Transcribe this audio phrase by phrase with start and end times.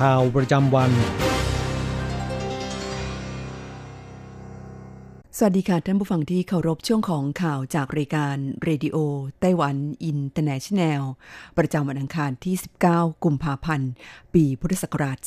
[0.00, 0.90] ข่าวประจำวัน
[5.36, 11.02] สวัสดีค่ะท่านผู้ฟังที่เคารพช่วงของข่าวจากรายการ Radio Taiwan International
[11.58, 12.54] ประจำวันอังคารที่
[12.90, 13.90] 19 กุมภาพันธ์
[14.34, 15.18] ปีพุทธศักราช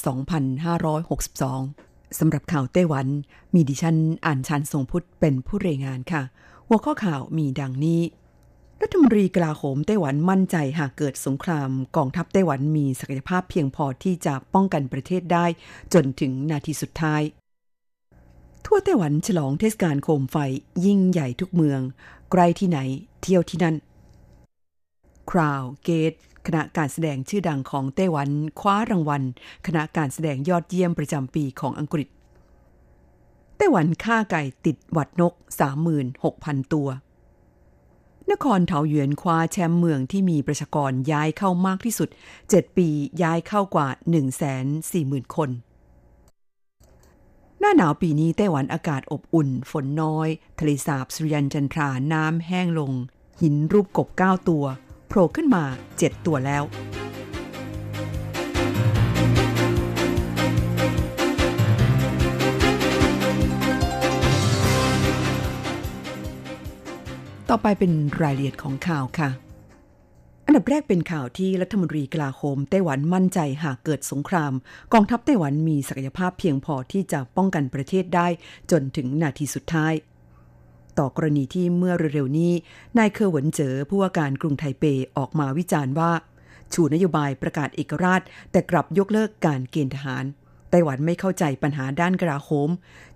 [0.84, 3.08] 2562 สำหรับข่าวไต้หวัน
[3.54, 6.22] มีดิฉันอัญชันทรงพุทธเป็นผู้รายงานค่ะ
[6.68, 8.02] หัวข้อข่าวมีดังนี้
[8.86, 15.46] รัฐมนตรีกลาโหมไต้หวันมั่นใจหากเกิดสงครามกองทัพไต้หวันมีศักยภาพเพียงพอที่จะป้องกันประเทศได้
[15.94, 17.22] จนถึงนาทีสุดท้าย
[18.66, 20.38] ทั่วไต้หวันฉลองเทศกาลโคมไฟ
[20.86, 21.82] ยิ่งใหญ่ทุกเมือง
[22.32, 22.80] ใกล้ที่ไหน
[23.22, 23.76] เที่ยวที่นั่น
[25.32, 26.14] คราวเกต
[26.46, 29.24] คณะการแสดงชื่อดังของไต้หวันคว้ารางวัล
[29.68, 32.08] คณะการแสดงยอดเยี่ยมประจำปีของอังกฤษ
[33.58, 35.34] ไต้หวันฆ่าไก่ติดหวัดนก
[36.04, 36.90] 36,000 ตัว
[38.32, 42.10] นครเถาหยวนคว้าแชมป์เมืองที่มีประชากรย้ายเข้ามากที่สุด
[42.44, 42.90] 7 ปี
[43.22, 43.88] ย้ายเข้ากว่า
[44.62, 45.50] 140,000 คน
[47.60, 50.28] หน้าหนาวปีนี้ไต้หวันอากาศอบอุ่น ฝนน้อย
[50.60, 52.92] ทะเลสาบสุริยันจันทราน้ำแห้งลง
[53.42, 54.66] หินรูปกบ 9 ตัว
[55.08, 55.64] โผล่ขึ้นมา
[55.96, 56.64] 7 ตัวแล้ว
[67.50, 69.30] ต่อไปเป็นรายละเอียดของข่าวค่ะ
[70.46, 74.54] อันดับแรกเป็นข่าวที่รัฐมนตรีกลาโหมไต้หวันมั่นใจหากเกิดสงคราม
[74.94, 78.28] กองทัพไต้หวันมีศักยภาพเพียงพอที่จะป้องกันประเทศได้
[78.72, 79.94] จนถึงนาทีสุดท้าย
[80.98, 82.54] ต่อกรณีที่เมื่อเร็วๆนี้
[82.98, 84.84] นายเคอร์หวนเจอผู้ว่าการกรุงไทเป
[85.18, 86.12] ออกมาวิจารณ์ว่า
[86.74, 88.22] ชูนโยบายประกาศเอกราช
[88.52, 90.26] แต่กลับยกเลิกการเกณฑ์ทหาร
[90.76, 92.70] ไต้หวันไม่เข้าใจปัญหาด้านกลาโหม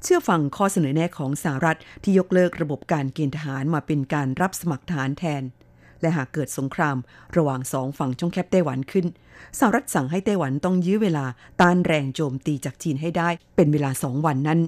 [0.03, 5.43] เชื่อฟังข้อเสนอแนะของสหรัฐที่ยกเลิกระบบการเกณฑ์ทหารมาเป็นการรับสมัครทหารแทน
[6.01, 6.97] และหากเกิดสงคราม
[7.37, 9.05] ระหว่างสองฝั่งช่องแคบไต้หวันขึ้น
[9.59, 11.25] สหรัฐสั่งให้ไต้หวันต้องยื้อเวลา
[11.61, 14.59] ต้านแรงโจมตีจากจีนให้ได้ เป็นเวลาสองวันนั้น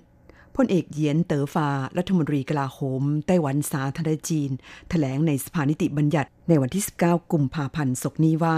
[0.55, 4.51] พลเอกเยียนเต๋อฟา รัฐมนตรีกลาโหม ไต้หวันสาธารณจีน
[4.89, 8.57] แถลงในสภานิติบัญญัติในวันที่ 19 กุมภาพันธ์ศกนี้ว่า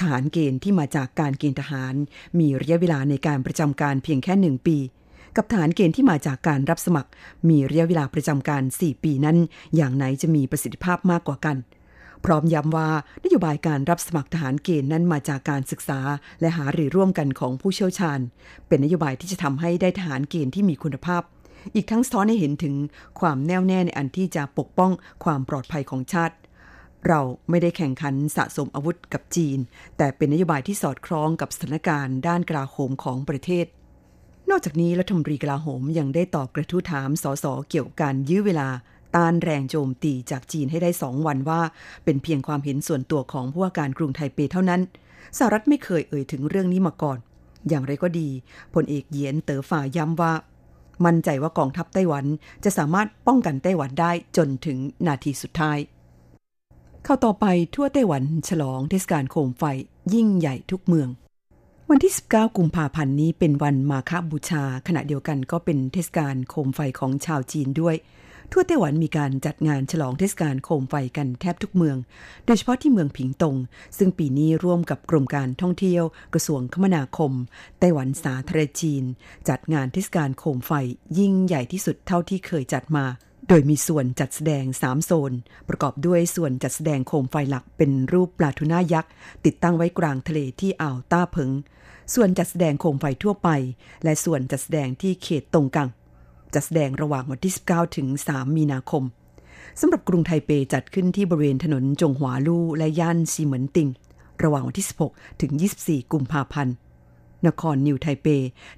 [0.10, 1.94] หารเกณฑ์ที่มาจากการเกณฑ์ทหาร
[2.38, 4.78] มีระยะเวลาในการประจำการเพียงแค่หนึ่งปี
[5.36, 7.10] กับทหารเกณฑ์ที่มาจากการรับสมัคร
[7.48, 9.36] มีระยะเวลาประจำการ 4 ปีนั้น
[9.76, 11.56] อย่างไหนจะมีประสิทธิภาพมากกว่ากัน
[12.24, 12.88] พร้อมย้ำว่า
[13.24, 16.00] นโยบายการรับสมัครทหารเกณฑ์นั้นมาจากการศึกษา
[16.40, 18.18] และหารือร่วมกันของผู้เชี่ยวชาญ
[18.68, 21.22] เป็นนโยบายที่จะทำให้ได้ทหารเกณฑ์ที่มีคุณภาพ
[21.74, 22.74] อีกทั้งสะท้อนให้เห็นถึง
[23.20, 24.90] ความแน่วแน่ในอันที่จะปกป้อง
[25.24, 26.34] ความปลอดภัยของชาติ
[27.08, 27.20] เรา
[27.50, 29.58] ไม่ได้แข่งขันสะสมอาวุธกับจีน
[29.96, 33.66] แต่เป็นนโยบายที่สอดคล้องกับสถานการณ์ด้านกลาโหมของประเทศ
[34.50, 38.68] นอกจากนี้รัฐมนตรีกลาโหมยังได้ตอบกระทู้ถามสสเกี่ยวกับการยื้อเวลา
[39.16, 41.60] ต้านแรงโจมตีจากจีนให้ได้สองวันว่า
[42.04, 44.80] เป็นเพียงความเห็นส่วนตัวของผู้ว่าการกรุงไทเปเท่านั้น
[45.38, 47.18] สหรัฐไม่เคยเอ่ยถึงเรื่องนี้มาก่อน
[47.68, 48.28] อย่างไรก็ดี
[48.74, 50.32] พลเอกเยียนเต๋อฝ่าย้ำว่า
[51.04, 52.24] มั่นใจว่ากองทัพไต้หวัน
[52.64, 55.78] จะสามารถป้องกันไต้หวันได้จนถึงนาทีสุดท้าย
[57.04, 59.64] เข้าต่อไปทั่วไต้หวันฉลองเทศกาลโคมไฟ
[60.14, 61.08] ยิ่งใหญ่ทุกเมือง
[61.90, 67.96] วันที่ 19 กุมภาพันธ์นี้เป็นวันมาฆบูชา ขณะเดียวกันก็เป็นเทศกาลโคมไฟของชาวจีนด้วย
[68.52, 71.96] ทั่วไต้หวันมีการจัดงานฉลองเทศกาลโคมไฟกันแทบทุกเมือง
[72.46, 73.56] โดยเฉพาะที่เมืองผิงตง
[73.98, 76.04] ซึ่งปีนี้ร่วมกับกรมการท่องเที่ยว
[76.34, 77.32] กระทรวงคมนาคม
[77.78, 79.04] ไต้หวันสาธารณจีน
[79.48, 80.72] จัดงานเทศกาลโคมไฟ
[81.18, 83.04] ยิ่งใหญ่ที่สุดเท่าที่เคยจัดมา
[83.50, 85.32] โดยมีส่วนจัดแสดง 3 โซน
[85.68, 89.10] ประกอบด้วยส่วนจัดแสดงโคมไฟหลักเป็นรูปปลาทูน่ายักษ์
[89.44, 91.50] ติดตั้งไว้กลางทะเลที่อ่าวต้าเพิง
[92.14, 93.48] ส่วนจัดแสดงโคมไฟทั่วไป
[94.04, 95.88] และส่วนจัดแสดงที่เขตตรงกัง
[96.54, 99.04] จัดแสดงระหว่างวันที่ 19 ถึง 3 มีนาคม
[99.80, 103.88] สำหรับกรุงไทเปจัดขึ้นที่บริเวณถนนจงหวาลู่และย่านซีเหมินติง
[104.42, 105.52] ระหว่างวันที่ 16 ถึง
[105.82, 106.74] 24 กุมภาพันธ์
[107.46, 108.26] นครนิวไทเป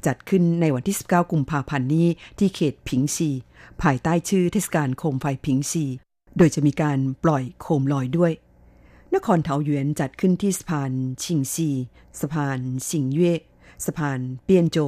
[0.07, 2.09] จัดขึ้นในวันที่ 19 กุมภาพันธ์นี้
[2.39, 3.31] ที่เขตผิงซี
[3.83, 5.85] ภายใต้ชื่อเทศกาลโคมไฟผิงซี
[6.37, 8.33] โดยจะมีการปล่อยโคมลอยด้วย
[9.15, 10.93] นครเทาหยวนจัดขึ้นที่สะพาน
[11.23, 11.69] ชิงซี
[12.21, 12.61] สะพาน
[12.91, 13.35] สิงเย่
[13.87, 14.79] สะพานเปียนโจ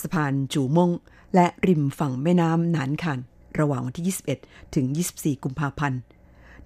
[0.00, 0.90] สะพานจูมง
[1.34, 3.18] และริมฝั่งแม่น้ำหนานคัน
[3.58, 4.86] ระหว่างวันที่ 21 ถึง
[5.16, 6.00] 24 กุมภาพันธ์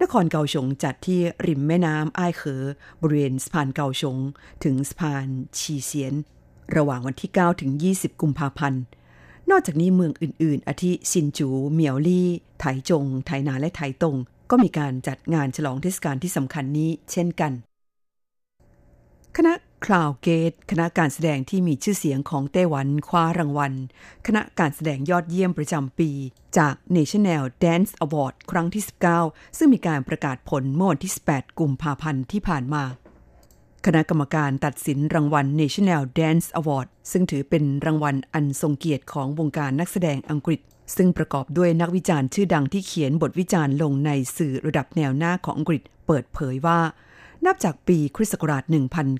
[0.02, 2.62] นครเกาฉงจัดที่ริมแม่น้ำอ้ายเหอ
[3.02, 4.16] บริเวณสะพานเกาฉง
[4.64, 5.26] ถึงสะพาน
[5.58, 6.14] ชีเซียน
[6.76, 8.82] ระหว่างวันที่ 9 ถึง 20 กุมภาพันธ์
[9.50, 12.28] นอกจากนี้เมืองอื่น ๆ อาทิซินจู เหมียวลี่
[12.60, 14.16] ไถจง ไถนาและไถตง
[14.50, 17.52] ก็มีการจัดงานฉลองเทศกาลที่สำคัญนี้เช่นกัน
[19.36, 19.54] คณะ
[19.86, 23.72] Cloud Gate คณะการแสดงที่มีชื่อเสียงของไต้หวันคว้ารางวัล
[24.26, 26.10] คณะการแสดงยอดเยี่ยมประจำปี
[26.58, 28.84] จาก National Dance Award ครั้งที่
[29.20, 32.84] 19 ซึ่งมีการประกาศผลเมื่อวันที่ 18 กุมภาพันธ์ที่ผ่านมา
[33.86, 40.60] คณะกรรมการตัดสินรางวัล National Dance Award ซึ่งถือเป็นรางวัลอันทรงเกียรติของวงการนักแสดงอังกฤษ
[40.96, 46.80] ซึ่งประกอบด้วยนักวิจารณ์ชื่อดังที่เขียนบทวิจารณ์ลงในสื่อระดับแนวหน้าของอังกฤษ เปิดเผยว่า
[47.44, 48.64] นับจากปีคริสต์ศักราช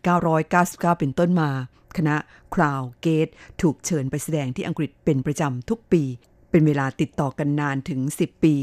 [0.06, 1.50] 1999 เป็นต้นมา
[1.96, 2.16] คณะ
[2.54, 3.28] คราวเกต
[3.60, 6.02] ถูกเชิญไปแสดงที่อังกฤษเป็นประจำทุกปี
[6.50, 8.54] เป็นเวลาติดต่อกันนานถึง 10 ปี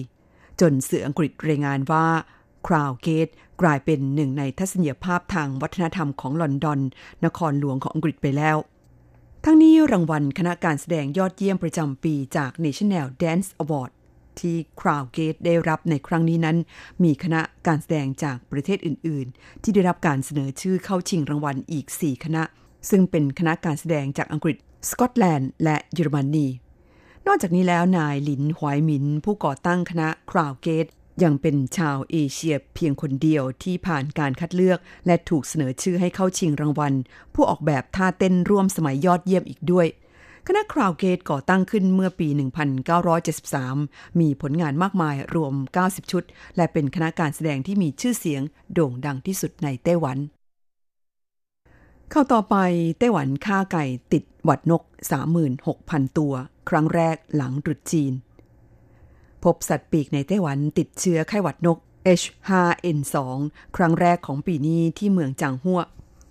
[0.62, 2.08] จนสื่ออังกฤษรายงานว่า
[2.68, 3.28] คราวเกต
[3.62, 6.80] กลายเป็นหนึ่งในทัศนียภาพทางวัฒนธรรมของลอนดอน
[7.26, 8.58] นครหลวงของอังกฤษไปแล้ว
[9.46, 13.92] ทั้งนี้รางวัลคณะการแสดงยอดเยี่ยมประจำปีจาก National Dance Award
[14.40, 16.58] ที่ Crowdgate ได้รับในครั้งนี้นั้น
[17.04, 22.44] มีคณะการแสดงจากประเทศอื่น ๆ ที่ได้รับการเสนอชื่อเข้าชิงรางวัลอีก 4 คณะ
[22.90, 24.58] ซึ่งเป็นคณะการแสดงจากอังกฤษ
[24.90, 26.48] สกอตแลนด์ และเยอรมนี
[27.28, 30.92] นอกจากนี้แล้วนายหลินหวยหมิน ผู้ก่อตั้งคณะ Crowdgate
[31.24, 36.94] ยังเป็นชาวเอเชียเพียงคนเดียวที่ผ่านการคัดเลือกและถูกเสนอชื่อให้เข้าชิงรางวัล
[37.34, 39.88] ผู้ออกแบบท่าเต้นร่วมสมัยยอดเยี่ยมอีกด้วย
[40.48, 42.28] คณะคราวเกตก่อตั้งขึ้นเมื่อปี
[43.24, 45.54] 1973 มีผลงานมากมายรวม
[45.84, 46.24] 90 ชุด
[46.56, 48.42] และเป็นคณะการแสดงที่มีชื่อเสียง
[48.74, 50.18] โด่งดังที่สุดในไต้หวัน
[52.12, 52.56] เข้าต่อไป
[53.00, 54.84] ไต้หวันฆ่าไก่ติดหวัดนก
[55.50, 56.34] 36,000 ตัว
[56.70, 58.14] ครั้งแรกหลังตรุษจีน
[59.44, 61.78] พบสัตว์ปีกในไต้หวันติดเชื้อไข้หวัดนก
[62.20, 63.16] H5N2
[63.76, 65.82] ครั้งแรกของปีนี้ที่เมืองจางหัว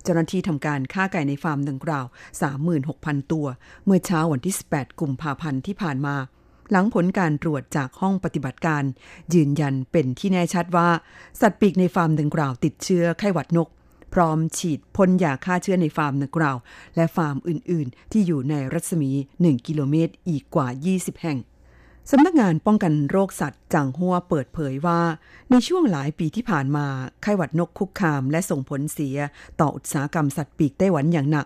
[0.03, 2.05] เจ้าหน้าที่ทำการฆ่าไก่ในฟาร์มดังกล่าว
[2.67, 3.45] 36,000 ตัว
[3.85, 6.15] เมื่อเช้าวันที่ 18 กุมภาพันธ์ที่ผ่านมา
[6.71, 8.83] หลังผลการตรวจจากห้องปฏิบัติการ
[9.33, 10.89] ยืนยันเป็นที่แน่ชัดว่า
[11.41, 13.67] สัตว์ปีกในฟาร์มดังกล่าวติดเชื้อไข้หวัดนก
[14.13, 16.57] พร้อมฉีดพ่นยาฆ่าเชื้อในฟาร์มดังกล่าว
[16.95, 21.37] และฟาร์มอื่น ๆ ที่อยู่ในรัศมี 1 กิโลเมตรอีกกว่า 20 แห่ง
[22.11, 25.01] สำนักงานป้องกันโรคสัตว์จางหัวเปิดเผยว่า
[25.51, 26.87] ในช่วงหลายปีที่ผ่านมา
[27.21, 29.17] ไข้หวัดนกคุกคามและส่งผลเสีย
[29.59, 31.45] ต่ออุตสาหกรรมสัตว์ปีกไต้หวันอย่างหนัก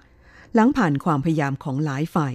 [0.53, 2.33] หลังผ่านความพยายามของหลายฝ่าย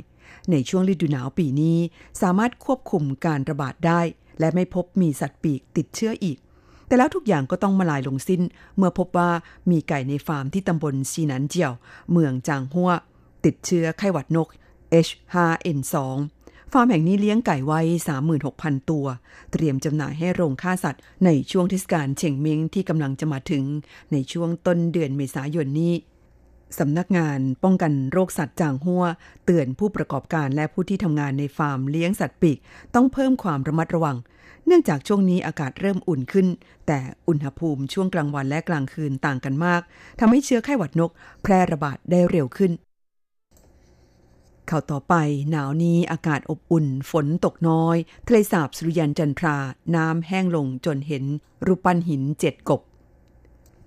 [0.50, 1.78] ในช่วงฤดูหนาวปีนี้
[2.22, 4.00] สามารถควบคุมการระบาดได้
[4.40, 6.38] และไม่พบมีสัตว์ปีกติดเชื้ออีก
[6.86, 8.42] แต่แล้วทุกอย่างก็ต้องมาลายลงสิ้น
[8.76, 9.30] เมื่อพบว่า
[9.70, 11.72] มีไก่ในฟาร์มที่ตำบลซีนันเจียว
[12.12, 12.90] เมืองจางหัว
[13.44, 14.48] ติดเชื้อไข้หวัดนก
[15.06, 15.96] H5N2
[16.78, 17.80] าร์มแห่งนี้เลี้ยงไก่ไว้
[18.34, 19.06] 36,000 ตัว
[19.52, 23.64] เตรียมจำหน่ายให้โรงฆ่าสัตว์ ในช่วงเทศกาลเฉ่งเม้งที่กำลังจะมาถึง
[24.12, 25.94] ในช่วงต้นเดือนเมษายนนี้
[26.78, 29.04] สำนักงานป้องกันโรคสัตว์จางหัว
[29.44, 32.58] เตือนผู้ประกอบการและผู้ที่ทำงานในฟาร์มเลี้ยงสัตว์ปีก
[32.94, 34.16] ต้องเพิ่มความระมัดระวัง
[34.66, 36.46] เนื่องจากช่วงนี้อากาศเริ่มอุ่นขึ้น
[36.86, 39.82] แต่อุณหภูมิช่วงกลางวันและกลางคืนต่างกันมาก
[40.20, 41.10] ทำให้เชื้อไข้หวัดนก
[41.42, 42.72] แพร่ระบาดได้เร็วขึ้น
[44.70, 45.14] ข่าวต่อไป
[45.50, 47.96] หนาวนี้อากาศอบอุ่น ฝนตกน้อย
[48.26, 49.56] ทะเลสาบสุริยันจันทรา
[49.94, 51.24] น้ำแห้งลงจนเห็น
[51.66, 52.80] รูปปั้นหินเจ็ดกบ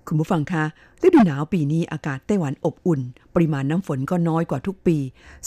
[0.06, 0.64] คุณผู้ฟังคะ
[1.02, 3.00] ฤดูหนาวปีนี้อากาศไต้หวันอบอุ่น
[3.34, 4.96] ปริมาณน้ำฝนก็น้อยกว่าทุกปี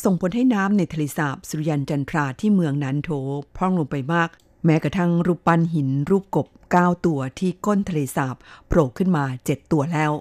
[0.03, 3.09] ส่งผลให้น้ำในทะเลสาบสุริยันจันทราที่เมืองนันโถ
[3.55, 4.29] พร่องลงไปมาก
[4.65, 8.35] แม้กระทั่งรูปปั้นหินรูปกบ9ตัวที่ก้นทะเลสาบ
[8.67, 10.11] โผล่ขึ้นมา7ตัวแล้ว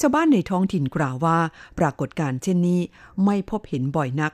[0.00, 1.38] ชาวบ้านในท้องถิ่นกล่าวว่า
[1.78, 2.80] ปรากฏการณ์เช่นนี้
[3.24, 4.32] ไม่พบเห็นบ่อยนัก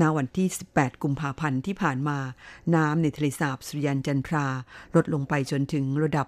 [0.00, 2.18] ณวันที่ 18 กุมภาพันธ์ที่ผ่านมา
[2.74, 4.46] น้ำในทะเลสาบสุริยันจันทรา
[4.94, 6.26] ลดลงไปจนถึงระดับ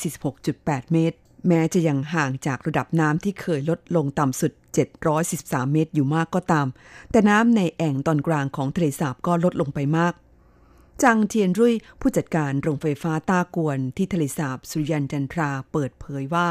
[0.00, 1.16] 746.8 เมตร
[1.48, 4.52] แม้จะยังห่างจากระดับน้ำที่เคยลดลงต่ำสุด
[5.12, 6.66] 713 เมตรอยู่มากก็ตาม
[7.10, 10.14] แต่น้ำในแอ่งตอนกลางของทะเลสาบก็ลดลงไปมาก
[11.02, 16.48] จางเทียนรุ่ยผู้จัดการโรงไฟฟ้าตากวนที่ทะเลสาบสุริยันจันทราเปิดเผยว่า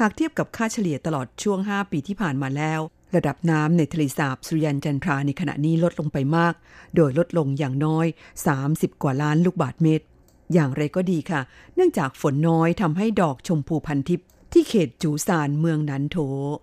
[0.00, 2.80] หากเทียบกับค่าเฉลี่ยตลอดช่วง 5 ปีที่ผ่านมาแล้ว
[3.14, 6.54] ระดับน้ำในทะเลสาบสุริยันจันทราในขณะนี้ลดลงไปมาก
[6.96, 8.06] โดยลดลงอย่างน้อย
[8.54, 10.04] 30 กว่าล้านลูกบาศก์เมตร
[10.52, 11.40] อย่างไรก็ดีค่ะ
[11.74, 16.16] เนื่องจากฝนน้อยทำให้ดอกชมพูพันทิพย์ที่เขตจูซานเมืองนันโถ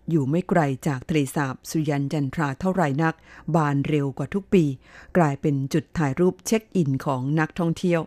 [0.10, 3.16] อยู่ไม่ไกลจากทะเลสาบสุยันจันทราเท่าไรนัก
[3.56, 4.64] บานเร็วกว่าทุกปี
[5.18, 8.02] กลายเป็นจุดถ่ายรูปเช็คอินของนักท่องเที่ยว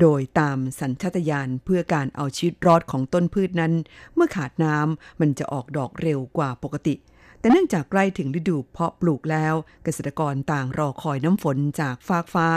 [0.00, 3.72] โดยตามสัญชาตญาณเพื่อการเอาชีวิตรอดของต้นพืชนั้น
[4.14, 6.94] เมื่อขาดน้ำมันจะออกดอกเร็วกว่าปกติ
[7.40, 9.54] แต่เนื่องจากใกล้ถึงฤดูเพาะปลูกแล้ว
[9.84, 12.48] เกษตรกรต่างรอคอยน้ำฝนจากฟากฟ้า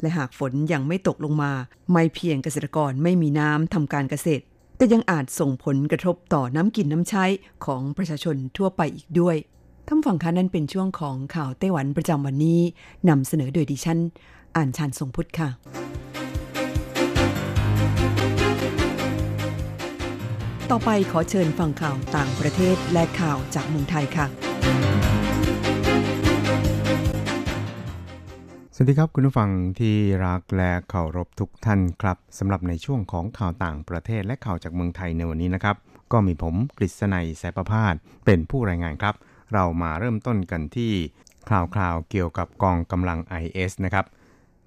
[0.00, 1.52] และหากฝนยังไม่ตกลงมา
[1.92, 4.44] ไม่เพียงเกษตรกรไม่มีน้ำทำการเกษตร
[4.76, 7.24] แต่ยังอาจส่งผลกระทบต่อน้ำกินน้ำใช้
[7.64, 9.36] ของประชาชนทั่วไปอีกด้วย
[9.86, 12.60] ท่านฟังคะนั่นเป็นช่วงของข่าวไต้หวันประจำวันนี้
[13.08, 13.98] นำเสนอโดยดิฉัน
[14.56, 15.48] อ่านชานทรงพุทธค่ะ
[20.72, 24.26] ต่อไปขอเชิญฟังข่าวต่างประเทศและข่าวจากเมืองไทยค่ะ
[28.74, 29.96] สวัสดีครับคุณผู้ฟังที่
[30.26, 35.76] รักและเคารพทุกท่านครับสำหรับในช่วงของข่าวต่างประเทศและข่าวจากเมืองไทยในวันนี้นะครับ
[36.12, 37.94] ก็มีผมกฤษณัยแสประพาส
[38.26, 39.14] เป็นผู้รายงานครับ
[39.54, 40.92] เรามาเริ่มต้นกันที่
[41.50, 44.06] ข่าวคราวเกี่ยวกับกองกำลัง IS นะครับ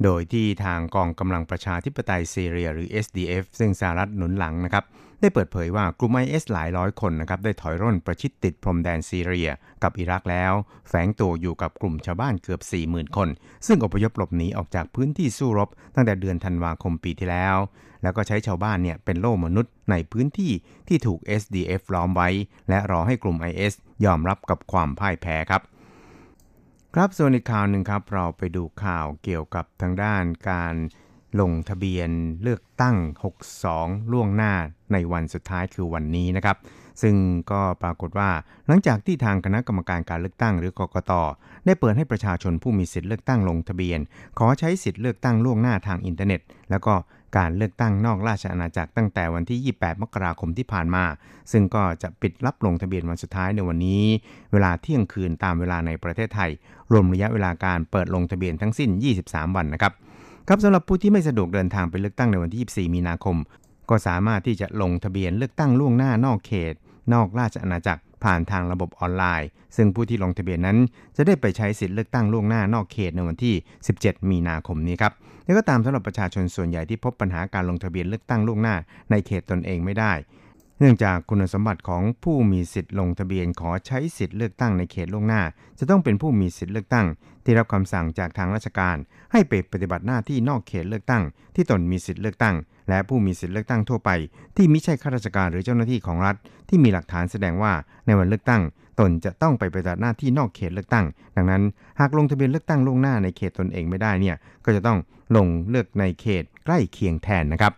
[0.04, 4.86] โดยที่ทางกองกำลังประชาธิปไตยซีเรียหรือ SDF ซึ่งสหรัฐหนุนหลังนะครับ
[5.22, 9.50] ได้เปิดเผยว่ากลุ่ม IS หลายร้อยคนนะครับได้ถอยร่นประชิดติดพรมแดนซีเรีย
[9.84, 10.54] กับอิรักแล้ว
[10.90, 13.30] แฝงตัวอยู่กับกลุ่มชาวบ้านเกือบ 40,000 คน
[13.68, 17.58] ซึ่งอพยพหลบหนีออกจากพื้นที่สู้รบ ตั้งแต่เดือนธันวาคมปีที่แล้ว
[18.04, 20.52] แล้วก็ใช้ชาวบ้านเนี่ยเป็นโล่มนุษย์ในพื้นที่
[20.88, 22.30] ที่ถูก SDF ล้อมไว้
[22.70, 23.74] และรอให้กลุ่ม IS
[24.06, 25.62] ยอมรับกับความพ่ายแพ้ครับ
[26.96, 30.76] ครับส่วนอีกข่าวหนึ่งครับ เราไปดูข่าวเกี่ยวกับทางด้านการ
[31.40, 32.10] ลงทะเบียน
[32.44, 32.96] เลือกตั้ง
[33.56, 34.54] 62 ล่วงหน้า
[34.94, 36.58] ในวันสุดท้ายคือวันนี้นะครับ
[37.02, 37.16] ซึ่ง
[37.52, 38.30] ก็ปรากฏว่า
[38.68, 41.12] หลังจากที่ทางคณะกรรมการการเลือกตั้งหรือกกต
[41.66, 44.00] ได้เปิดให้ประชาชนผู้มีสิทธิ์เลือกตั้งลงทะเบียน
[44.40, 46.94] ขอใช้สิทธิ์เลือกตั้งล่วงหน้าทางอินเทอร์เน็ต แล้วก็
[47.38, 51.04] การเลือกตั้งนอกราชอาณาจักรตั้งแต่วันที่ 28 มกราคมที่ผ่านมา
[51.52, 54.04] ซึ่งก็จะปิดรับลงทะเบียนวันสุดท้ายในวันนี้
[54.52, 56.52] เวลาเที่ยงคืนตามเวลาในประเทศไทย
[56.92, 58.90] รวมระยะเวลาการเปิดลงทะเบียนทั้งสิ้น
[59.24, 59.94] 23 วันนะครับ
[60.52, 63.38] ครับสำหรับผู้ที่ไม่สะดวกเดินทางไปเลือกตั้งในวันที่ 24 มีนาคม
[63.90, 66.74] ก็สามารถที่จะลงทะเบียนเลือกตั้งล่วงหน้านอกเขต
[67.14, 70.78] นอกราชอาณาจักรผ่านทางระบบออนไลน์ ซึ่งผู้ที่ลงทะเบียนนั้น
[71.16, 73.56] จะได้ไปใช้สิทธิ์เลือกตั้งล่วงหน้านอกเขตในวันที่
[73.92, 75.14] 17 มีนาคมนี้ครับ
[75.46, 78.76] และก็ตามสำหรับประชาชนส่วนใหญ่ที่พบปัญหาการลงทะเบียนเลือกตั้งล่วงหน้า
[79.12, 80.14] ในเขตตนเองไม่ได้
[80.82, 85.42] เนื่องจากคุณสมบัติของผู้มีสิทธิ์ลงทะเบียนขอใช้สิทธิ์เลือกตั้งในเขตล่วงหน้า
[85.80, 87.08] จะต้องเป็นผู้มีสิทธิ์เลือกตั้ง
[87.44, 88.98] ที่รับคำสั่งจากทางราชการ
[89.32, 91.24] ให้ไปปฏิบัติหน้าที่นอกเขตเลือกตั้ง
[91.56, 92.56] ที่ตนมีสิทธิ์เลือกตั้ง
[92.90, 94.10] และผู้มีสิทธิ์เลือกตั้งทั่วไป
[94.56, 96.36] ที่มิใช่ข้าราชการหรือเจ้าหน้าที่ของรัฐ
[96.70, 97.74] ที่มีหลักฐานแสดงว่า
[98.06, 98.62] ในวันเลือกตั้ง
[99.00, 101.06] ตนจะต้องไปปฏิบัติหน้าที่นอกเขตเลือกตั้ง
[101.36, 101.64] ดังนั้น
[102.00, 104.98] หากลงทะเบียนเลือกตั้งล่วงหน้าในเขตตนเองไม่ได้เนี่ยก็จะต้อง
[105.36, 107.74] ลงเลือกในเขตใกล้เคียงแทนนะครับ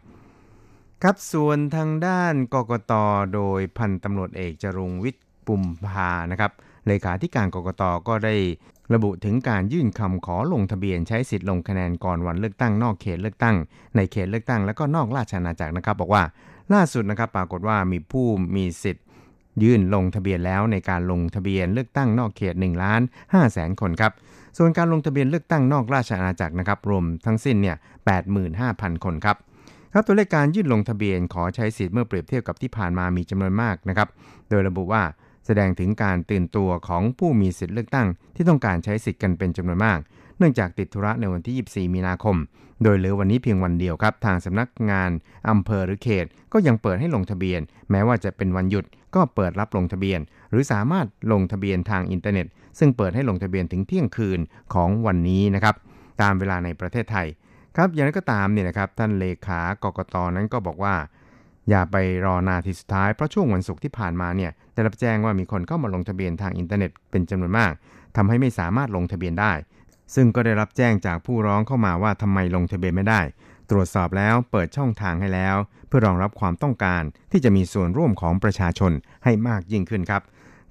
[1.06, 2.94] ครับส่วนทางด้านกกต
[3.34, 6.52] โดยพันตำรวจเอกจรุงวิทย์ปุ่มพานะครับ
[6.88, 8.36] เลขาธิการกกตก็ได้
[8.94, 13.56] ระบุถึงการยื่นคำขอลงทะเบียนใช้สิทธิ์ลงคะแนนก่อนวันเลือกตั้งนอกเขตเลือกตั้ง
[13.96, 16.24] ในเขตเลือกตั้งและก็นอกราชอาณาจักรนะครับ บอกว่า
[16.74, 19.06] ล่าสุดนะครับปรากฏว่ามีผู้มีสิทธิ์
[19.64, 24.12] ยื่นลงทะเบียนแล้วในการลงทะเบียนเลือกตั้งนอกเขต1ล้าน5แสนคนครับ
[24.58, 27.76] ส่วนการลงทะเบียนเลือกตั้งนอกราชอาณาจักรนะครับรวมทั้งสิ้นเนี่ย
[28.40, 29.38] 85,000 คนครับ
[29.94, 34.08] ครับตัวเลขการยื่นลงทะเบียนขอใช้สิทธิ์เมื่อเปรียบเทียบกับที่ผ่านมามีจำนวนมากนะครับ
[34.50, 35.04] โดยระบุว่า
[35.46, 40.00] แสดงถึงการตื่นตัวของผู้มีสิทธิ์เลือกตั้ง ที่ต้องการใช้สิทธิ์กันเป็นจำนวนมาก
[40.38, 42.36] เนื่องจากติดธุระในวันที่ 24 มีนาคม
[42.84, 45.12] โดยเหลือวันนี้เพียงวันเดียวครับ ทางสำนักงาน
[45.50, 50.20] อำเภอหรือเขต ก็ยังเปิดให้ลงทะเบียน แม้ว่าจะเป็นวันหยุดก็เปิดรับลงทะเบียน
[50.52, 52.48] หรือสามารถลงทะเบียนทางอินเทอร์เน็ต
[52.80, 54.40] ซึ่งเปิดให้ลงทะเบียนถึงเที่ยงคืน
[54.74, 55.76] ของวันนี้นะครับ
[56.22, 57.28] ตามเวลาในประเทศไทย
[57.76, 60.96] ครับอย่างไรก็ตามเนี่ยนะครับท่านเลขากกตนั้นก็บอกว่า
[61.70, 67.72] อย่าไปรอนาทีสุดท้ายเพราะช่วงวันศุกร์ที่ผ่านมาเนี่ยได้รับแจ้งว่ามีคนเข้ามาลงทะเบียนทางอินเทอร์เน็ตเป็นจำนวนมาก
[68.16, 69.54] ทำให้ไม่สามารถลงทะเบียนได้
[70.16, 73.22] ซึ่งก็ได้รับแจ้งจากผู้ร้องเข้ามาว่าทำไมลงทะเบียนไม่ได้
[73.70, 75.56] ตรวจสอบแล้วเปิดช่องทางให้แล้ว
[75.88, 78.92] เพื่อรองรับความต้องการที่จะมีส่วนร่วมของประชาชน
[79.24, 80.22] ให้มากยิ่งขึ้นครับ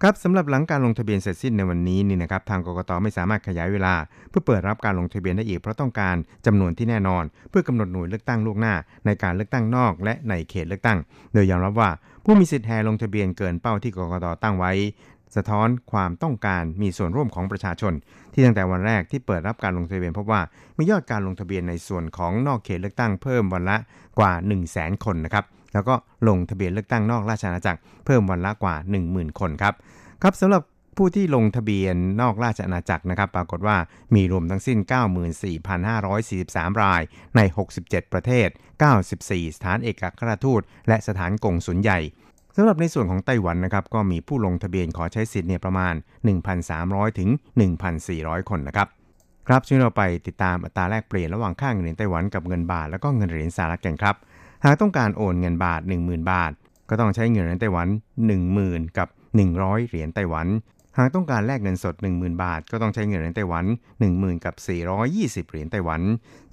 [0.05, 3.95] ครับสำหรับหลังการลงทะเบียนเสร็จสิ้นในวันนี้นี่นะครับทางกกตไม่สามารถขยายเวลา
[4.29, 6.17] เพื่อเปิดรับการลงทะเบียนได้อีกเพราะต้องการ
[6.47, 8.75] จำนวนที่แน่นอน เพื่อกำหนดหน่วยเลือกตั้งล่วงหน้า
[9.07, 10.99] ในการเลือกตั้งนอก และในเขตเลือกตั้ง
[11.33, 11.91] โดยยอมรับว่า
[12.25, 14.73] ผู้มีสิทธิ์แห่ลงทะเบียนเกินเป้าที่กกตตั้งไว้
[15.37, 17.93] สะท้อนความต้องการมีส่วนร่วมของประชาชน
[18.33, 20.41] ที่ตั้งแต่วันแรกที่เปิดรับการลงทะเบียนพบว่า
[20.77, 23.77] มียอดการลงทะเบียนในส่วนของนอกเขตเลือกตั้งเพิ่มวันละ
[24.19, 25.95] กว่า 1 0 0 0 0แคนนะครับ แล้วก็
[26.29, 28.75] ลงทะเบียนเลือกตั้งนอกราชอาณาจักรเพิ่มวันละกว่า
[29.07, 29.75] 10,000 คนครับ
[30.23, 30.63] ครับสำหรับ
[30.97, 33.77] ผู้ที่ลงทะเบียนนอกราชอาณาจักรนะครับ ปรากฏว่า
[34.15, 34.79] มีรวมทั้งสิ้น
[35.61, 37.03] 94,543 ราย
[37.37, 37.41] ใน
[37.77, 38.49] 67 ประเทศ
[39.03, 42.01] 94 สถานเอกอัครราชทูต และสถานกงสุลใหญ่
[42.57, 45.95] สำหรับในส่วนของไต้หวันนะครับ ก็มีผู้ลงทะเบียนขอใช้สิทธิ์เนี่ยประมาณ
[46.57, 47.29] 1,300 ถึง
[47.91, 48.89] 1,400 คนนะครับ
[49.49, 54.17] ครับช่วยเราไปติดตามอัตราแลกเปลี่ยนระหว่างค่าเงินเหรียญไต้หวันกับเงินบาท แล้วก็เงินเหรียญสหรัฐกันครับ
[54.65, 56.53] หากต้องการโอนเงินบาท 10,000 บาท
[56.89, 57.89] ก็ต้องใช้เงินเหรียญไต้หวัน
[58.43, 59.09] 10,000 กับ
[59.49, 60.47] 100 เหรียญไต้หวัน
[60.99, 63.65] หากต้องการแลกเงินสด 10,000 บาท ก็ต้องใช้เงินเหรียญไต้หวัน
[64.05, 66.01] 10,000 กับ 420 เหรียญไต้หวัน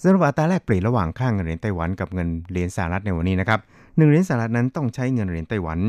[0.01, 5.79] สำหรับอัตราแลกเปลี่ยนระหว่างค่าเงินเหรียญไต้หวันกับเงินเหรียญสหรัฐในวันนี้นะครับ1เหรียญสหรัฐนั้นต้องใช้เงินเหรียญไต้หวัน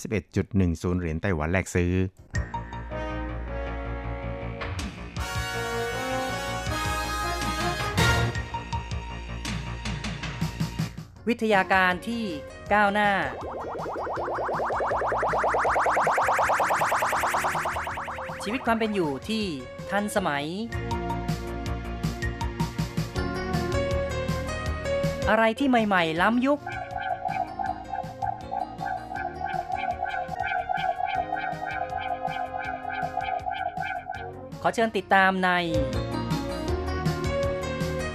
[0.00, 1.92] 31.10 เหรียญไต้หวันแลกซื้อ
[11.28, 12.24] วิทยาการที่
[12.72, 13.10] ก้าวหน้า
[18.42, 19.44] ชีวิตความเป็นอยู่ที่
[19.90, 20.46] ทันสมัย
[25.30, 26.60] อะไรที่ใหม่ ๆ ล้ำยุค
[34.62, 35.50] ขอเชิญติดตามใน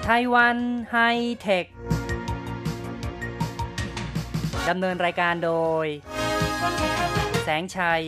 [0.05, 0.57] ไต้หวัน
[0.91, 0.97] ไฮ
[1.41, 1.65] เทค
[4.69, 5.51] ดำเนินรายการโด
[5.83, 5.85] ย
[7.43, 8.03] แสงชัย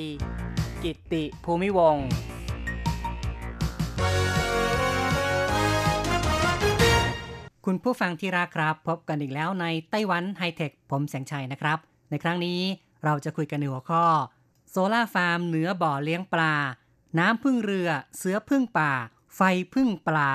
[0.84, 1.98] กิตติภูมิวงศ์
[7.66, 11.78] คุณผู้ฟังที่รักครับ พบกันอีกแล้วในไต้หวันไฮเทค ผมแสงชัยนะครับ
[12.10, 12.62] ในครั้งนี้
[13.04, 14.06] เราจะคุยกันในหัวข้อ
[14.70, 16.56] solar farm เหนือบ่อเลี้ยงปลา
[17.20, 18.92] น้ำพึ่งเรือ เสือพึ่งป่า
[19.36, 19.42] ไฟ
[19.74, 20.32] พึ่งปลา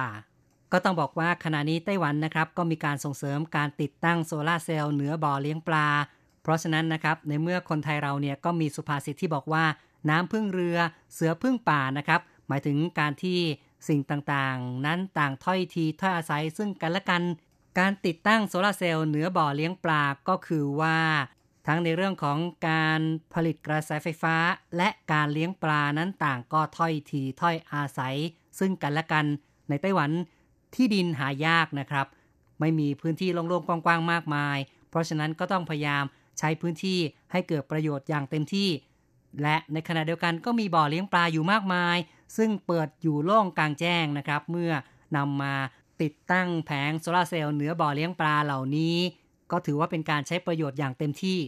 [0.73, 5.89] ก็ต้องบอกว่าขณะนี้ไต้หวันนะครับก็มีการส่งเสริมการติดตั้งโซลาร์เซลล์เหนือบ่อเลี้ยงปลา
[6.43, 9.65] เพราะฉะนั้นนะครับในเมื่อคนไทยเราเนี่ยก็มีสุภาษิตที่บอกว่า
[10.11, 10.79] น้ำพึ่งเรือ
[11.13, 13.39] เสือพึ่งป่านะครับหมายถึงการที่
[13.89, 17.23] สิ่งต่างๆ นั้นต่างถ้อยทีถ้อยอาศัยซึ่งกันและกัน
[17.79, 20.99] การติดตั้งโซลาร์เซลล์เหนือบ่อเลี้ยงปลาก็คือว่า
[21.67, 23.01] ทั้งในเรื่องของการ
[23.35, 24.37] ผลิตกระแสไฟฟ้า
[24.77, 28.17] และการเลี้ยงปลานั้นต่างก็ถ้อยทีถ้อยอาศัย
[28.59, 29.25] ซึ่งกันและกัน
[29.69, 30.11] ในไต้หวัน
[30.75, 32.07] ที่ดินหายากนะครับ
[32.61, 34.59] ไม่มีพื้นที่โล่งๆกว้างๆมากมาย
[34.91, 36.05] เพราะฉะนั้นก็ต้องพยายาม
[36.39, 36.99] ใช้พื้นที่
[37.33, 38.69] ให้เกิดประโยชน์อย่างเต็มที่
[39.43, 41.97] และในขณะเดียวกันก็มีบ่อเลี้ยงปลาอยู่มากมาย
[42.37, 44.73] ซึ่งเปิดอยู่โล่งกลางแจ้งนะครับ เมื่อ
[45.17, 45.55] นำมา
[46.03, 48.97] ติดตั้งแผงโซลาร์เซลล์เหนือบ่อเลี้ยงปลาเหล่านี้
[49.51, 51.39] ก็ถือว่าเป็นการใช้ประโยชน์อย่างเต็มที่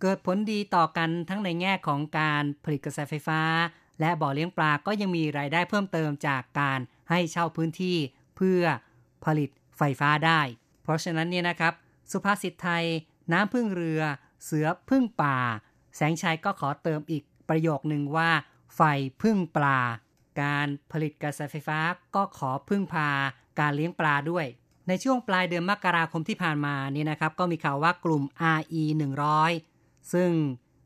[0.00, 3.40] เกิดผลดีต่อกันทั้งในแง่ของการผลิตกระแสไฟฟ้า
[4.00, 7.96] และบ่อเลี้ยงปลาก็ยังมีรายได้เพิ่มเติมจากการให้เช่าพื้นที่
[8.42, 8.64] พื่อ
[9.24, 10.40] ผลิตไฟฟ้าได้
[10.82, 11.74] เพราะฉะนั้นเนี่ยนะครับ
[12.12, 12.84] สุภาษิตไทย
[13.32, 14.02] น้ำพึ่งเรือ
[14.44, 15.38] เสือพึ่งป่า
[15.96, 18.30] แสงชัยก็ขอเติมอีกประโยคหนึ่งว่า
[18.76, 18.80] ไฟ
[19.22, 19.78] พึ่งปลา
[20.42, 21.78] การผลิตกระแสไฟฟ้า
[22.14, 23.08] ก็ขอพึ่งพา
[23.60, 24.46] การเลี้ยงปลาด้วย
[24.88, 28.22] ในช่วงปลายเดือนมกราคมที่ผ่านมานี่นะครับ ก็มีข่าวว่ากลุ่ม
[28.58, 28.82] RE
[29.48, 30.30] 100 ซึ่ง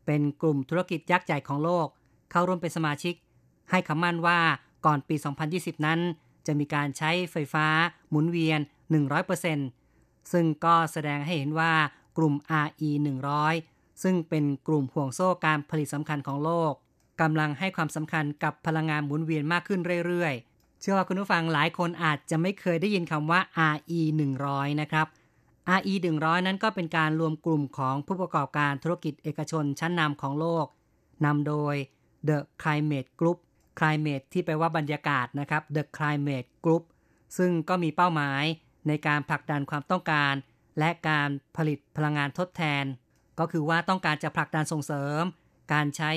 [0.07, 1.87] เป็นกลุ่มธุรกิจยักษ์ใหญ่ของโลก
[2.31, 3.15] เข้าร่วมเป็นสมาชิก
[3.71, 4.39] ให้คำมั่นว่า
[4.87, 5.17] ก่อนปี
[5.51, 6.01] 2020 นั้น
[6.47, 7.67] จะมีการใช้ไฟฟ้า
[8.11, 8.61] หมุนเวียน
[9.47, 11.73] 100%ซึ่งก็แสดงให้เห็นว่า
[12.17, 12.35] กลุ่ม
[12.67, 12.91] RE
[13.47, 16.73] 100 ซึ่งเป็นกลุ่มห่วงโซ่การผลิตสำคัญของโลก
[17.21, 23.41] กำลังให้ความสำคัญกับพลังงานหมุนเวียนมากขึ้นเรื่อยๆ เชื่อว่าคุณผู้ฟังหลายคนอาจจะไม่เคยได้ยินคำว่า
[23.75, 24.01] RE
[24.41, 25.07] 100 นะครับ
[25.79, 30.67] RE 100 นั้นก็เป็นการรวมกลุ่มของผู้ประกอบการธุรกิจเอกชนชั้นนำของโลก
[31.25, 31.75] นำโดย
[32.29, 33.39] The Climate Group
[33.79, 36.85] Climate ที่แปลว่าบรรยากาศนะครับ The Climate Group
[37.39, 38.45] ซึ่งก็มีเป้าหมาย
[38.89, 40.35] ในการผลักดันความต้องการ
[40.79, 42.85] และการผลิตพลังงานทดแทน
[43.39, 45.23] ก็คือว่าต้องการจะผลักดันส่งเสริม
[45.73, 46.13] การใช้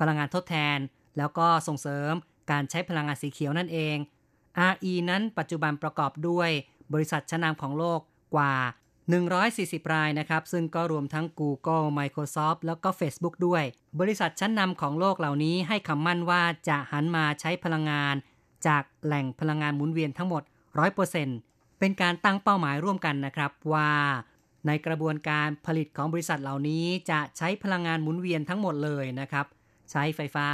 [0.00, 0.78] พลังงานทดแทน
[1.18, 2.12] แล้วก็ส่งเสริม
[2.52, 3.96] การใช้พลังงานสีเขียวนั่นเอง
[4.72, 6.50] RE นั้นปัจจุบันประกอบด้วย
[6.92, 8.00] บริษัทชั้นนำของโลก
[8.34, 8.54] กว่า
[9.18, 13.62] 140 รายนะครับ ซึ่งก็รวมทั้ง Google Microsoft แล้วก็ Facebook ด้วย
[14.00, 18.14] บริษัทชั้นนำของโลกเหล่านี้ให้คำมั่นว่าจะหันมาใช้พลังงาน
[18.66, 20.42] จากแหล่งพลังงานหมุนเวียนทั้งหมด
[21.10, 23.90] 100%เป็นการตั้งเป้าหมายร่วมกันนะครับว่า
[24.66, 29.46] ในกระบวนการผลิตของบริษัทเหล่านี้จะใช้พลังงานหมุนเวียนทั้งหมดเลยนะครับ
[29.90, 30.48] ใช้ไฟฟ้า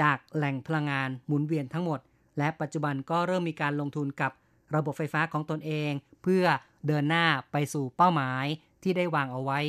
[0.00, 2.00] จากแหล่งพลังงานหมุนเวียนทั้งหมด
[2.38, 4.32] และปัจจุบันก็เริ่มมีการลงทุนกับ
[4.76, 6.44] ระบบไฟฟ้าของตนเอง เพื่อ
[6.86, 8.44] เดินหน้าไปสู่เป้าหมาย
[8.82, 9.60] ที่ได้วางเอาไว้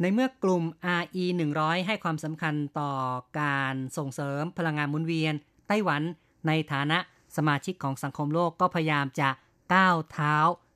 [0.00, 0.64] ในเมื่อกลุ่ม
[1.00, 1.24] RE
[1.56, 2.92] 100 ให้ความสำคัญต่อ
[3.40, 5.34] การส่งเสริมพลังงานหมุนเวียน
[5.68, 6.02] ไต้หวัน
[6.46, 6.98] ในฐานะ
[7.36, 9.28] สมาชิกของสังคมโลกก็พยายามจะ
[9.74, 10.34] ก้าวเท้า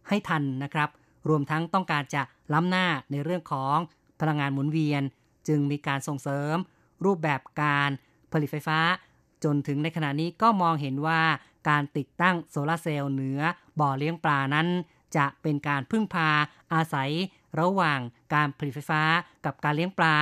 [0.09, 0.91] ให้ทันนะครับ
[1.29, 3.77] รวมทั้งต้องการจะล้ำหน้าในเรื่องของ
[4.21, 5.03] พลังงานหมุนเวียน
[5.49, 6.57] จึงมีการส่งเสริม
[7.05, 7.91] รูปแบบการ
[8.33, 8.79] ผลิตไฟฟ้า
[9.45, 11.21] จนถึงในขณะนี้ก็มองเห็นว่า
[11.69, 13.41] การติดตั้งโซลาร์เซลล์เหนือ
[13.81, 14.69] บ่อเลี้ยงปลานั้น
[15.17, 16.31] จะเป็นการพึ่งพา
[16.75, 17.11] อาศัย
[17.61, 18.01] ระหว่าง
[18.35, 19.03] การผลิตไฟฟ้า
[19.45, 20.17] กับการเลี้ยงปลา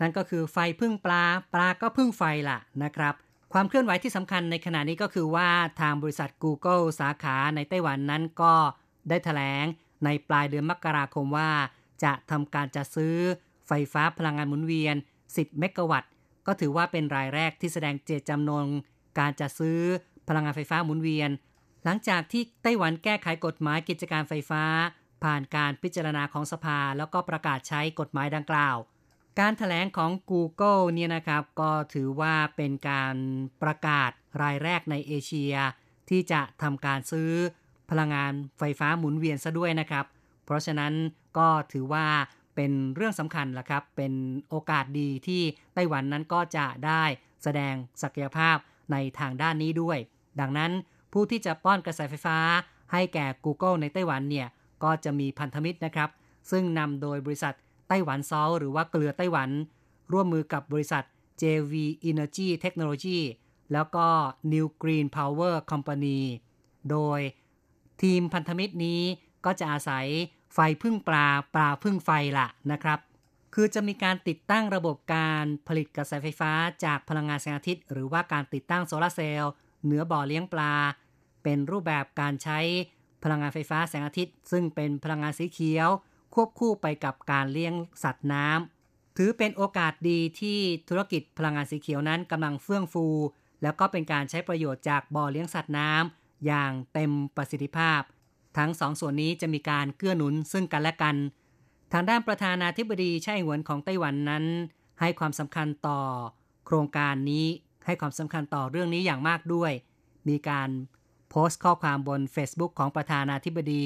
[0.00, 1.22] นั่นก็คือไฟพึ่งปลา
[1.54, 3.14] ปลาก็พึ่งไฟล่ะนะครับ
[3.52, 5.48] ความเคลื่อนไหวที่สำคัญในขณะนี้ก็คือว่า
[5.80, 8.54] ทางบริษัท Google สาขาในไต้หวันนั้นก็
[9.08, 9.64] ได้แถลง
[10.04, 11.50] ในปลายเดือนมกราคมว่า
[12.04, 13.16] จะทำการจะซื้อ
[13.66, 14.96] ไฟฟ้าพลังงานหมุนเวียน
[15.26, 16.10] 10 เมกะวัตต์
[16.46, 18.66] ก็ถือว่าเป็นรายแรกที่แสดงเจตจำนง
[19.18, 19.78] การจะซื้อ
[20.28, 21.30] พลังงานไฟฟ้าหมุนเวียน
[21.88, 24.64] หลังจากที่ไต้หวันแก้ไขกฎหมายกิจการไฟฟ้า
[25.24, 28.76] ผ่านการพิจารณาของสภาแล้วก็ประกาศใช้กฎหมายดังกล่าว
[29.40, 33.14] การถแถลงของ Google เนี่ยนะครับ ก็ถือว่าเป็นการ
[33.62, 34.10] ประกาศ
[34.42, 35.54] รายแรกในเอเชีย
[36.10, 37.30] ที่จะทำการซื้อ
[37.90, 40.04] พลังงานไฟฟ้าหมุนเวียนซะด้วยนะครับ
[40.44, 40.92] เพราะฉะนั้น
[41.38, 42.06] ก็ถือว่า
[42.56, 44.12] เป็นเรื่องสำคัญละครับ เป็น
[44.48, 45.42] โอกาสดีที่
[45.74, 47.02] ไต้หวันนั้นก็จะได้
[47.42, 48.56] แสดงศักยภาพ
[48.92, 49.98] ในทางด้านนี้ด้วย
[50.40, 50.72] ดังนั้น
[51.12, 52.38] ผู้ที่จะป้อนกระแสไฟฟ้า
[52.92, 54.48] ให้แก่ Google ในไต้หวันเนี่ย
[54.84, 56.10] ก็จะมีพันธมิตรนะครับ
[56.50, 57.54] ซึ่งนำโดยบริษัท
[57.88, 59.50] ไต้หวันซอลหรือว่าเกลือไต้หวัน
[60.12, 61.02] ร่วมมือกับบริษัท
[61.42, 61.74] JV
[62.10, 63.18] Energy Technology
[63.72, 64.06] แล้วก็
[64.52, 66.20] New Green Power Company
[66.90, 67.20] โดย
[68.02, 69.02] ทีมพันธมิตรนี้
[69.44, 70.06] ก็จะอาศัย
[70.54, 72.98] ไฟพึ่งปลาปลาพึ่งไฟละนะครับ
[73.54, 76.52] คือจะมีการติดตั้งระบบการผลิตกระแสไฟฟ้า
[76.84, 79.52] จากพลังงานแสงอาทิตย์ หรือว่าการติดตั้งโซลาเซลล์
[79.86, 80.74] เหนือบ่อเลี้ยงปลา
[81.42, 82.58] เป็นรูปแบบการใช้
[83.22, 85.88] พลังงานไฟฟ้าแสงอาทิตย์ ซึ่งเป็นพลังงานสีเขียว
[86.34, 93.06] ควบคู่ไปกับการเลี้ยงสัตว์น้ำถือเป็นโอกาสดีที่ธุรกิจพลังงานสีเขียวนั้นกำลังเฟื่องฟู
[93.62, 98.00] แล้วก็เป็นการใช้ประโยชน์จากบ่อเลี้ยงสัตว์น้ำอย่างเต็มประสิทธิภาพ
[98.56, 101.16] ทั้งสองส่วนนี้จะมีการเกื้อหนุนซึ่งกันและกัน
[101.92, 104.44] ทางด้านประธานาธิบดีไช่หวนของไต้หวันนั้น
[105.00, 106.00] ให้ความสำคัญต่อ
[106.66, 107.46] โครงการนี้
[107.86, 109.72] ให้ความสำคัญต่อเรื่องนี้อย่างมากด้วย
[110.28, 110.68] มีการ
[111.30, 113.84] โพสต์ข้อความบน Facebook ของประธานาธิบดี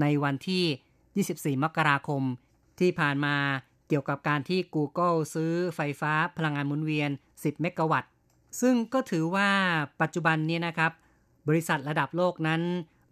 [0.00, 2.22] ในวันที่ 24 มกราคม
[2.80, 3.36] ที่ผ่านมา
[3.88, 8.10] เกี่ยวกับการที่ Google ซื้อไฟฟ้าพลังงานหมุนเวียน 10 เมกะวัตต์
[8.60, 9.48] ซึ่งก็ถือว่า
[10.00, 10.92] ปัจจุบันนี้นะครับ
[11.48, 12.62] บริษัทระดับโลกนั้น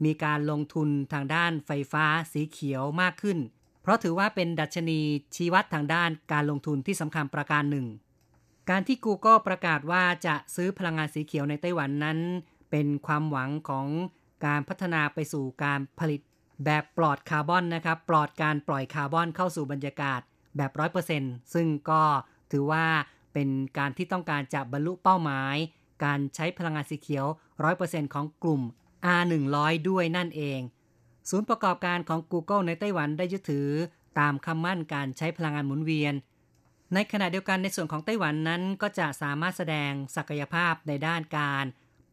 [0.05, 3.39] มีการลงทุนทางด้านไฟฟ้าสีเขียวมากขึ้น
[3.83, 5.01] เพราะถือว่าเป็นดัชนี
[5.35, 7.87] ชี้วัดทางด้านการลงทุนที่สำคัญประการหนึ่ง
[8.71, 12.19] การที่ Google ประกาศว่าจะซื้อพลังงานสีเขียวในไต้หวันนั้น
[12.71, 13.87] เป็นความหวังของ
[14.47, 16.21] การพัฒนาไปสู่การผลิต
[16.65, 20.21] แบบปลอดคาร์บอนนะครับ ปลอดการปล่อยคาร์บอนเข้าสู่บรรยากาศ
[20.57, 20.71] แบบ
[21.13, 22.03] 100%ซึ่งก็
[22.53, 22.87] ถือว่า
[23.33, 23.49] เป็น
[23.79, 25.57] การที่ต้องการจะบรรลุเป้าหมาย
[26.05, 27.27] การใช้พลังงานสีเขียว
[27.71, 28.63] 100%ของกลุ่ม
[29.21, 30.61] R100 ด้วยนั่นเอง
[31.29, 33.69] ศูนย์ประกอบการของ Google ในไต้หวันได้ยึดถือ
[34.19, 36.15] ตามคำมั่นการใช้พลังงานหมุนเวียน
[36.95, 41.65] ในขณะเดียวกันในส่วนของไต้หวันนั้นก็จะสามารถแสดงศักยภาพในด้านการ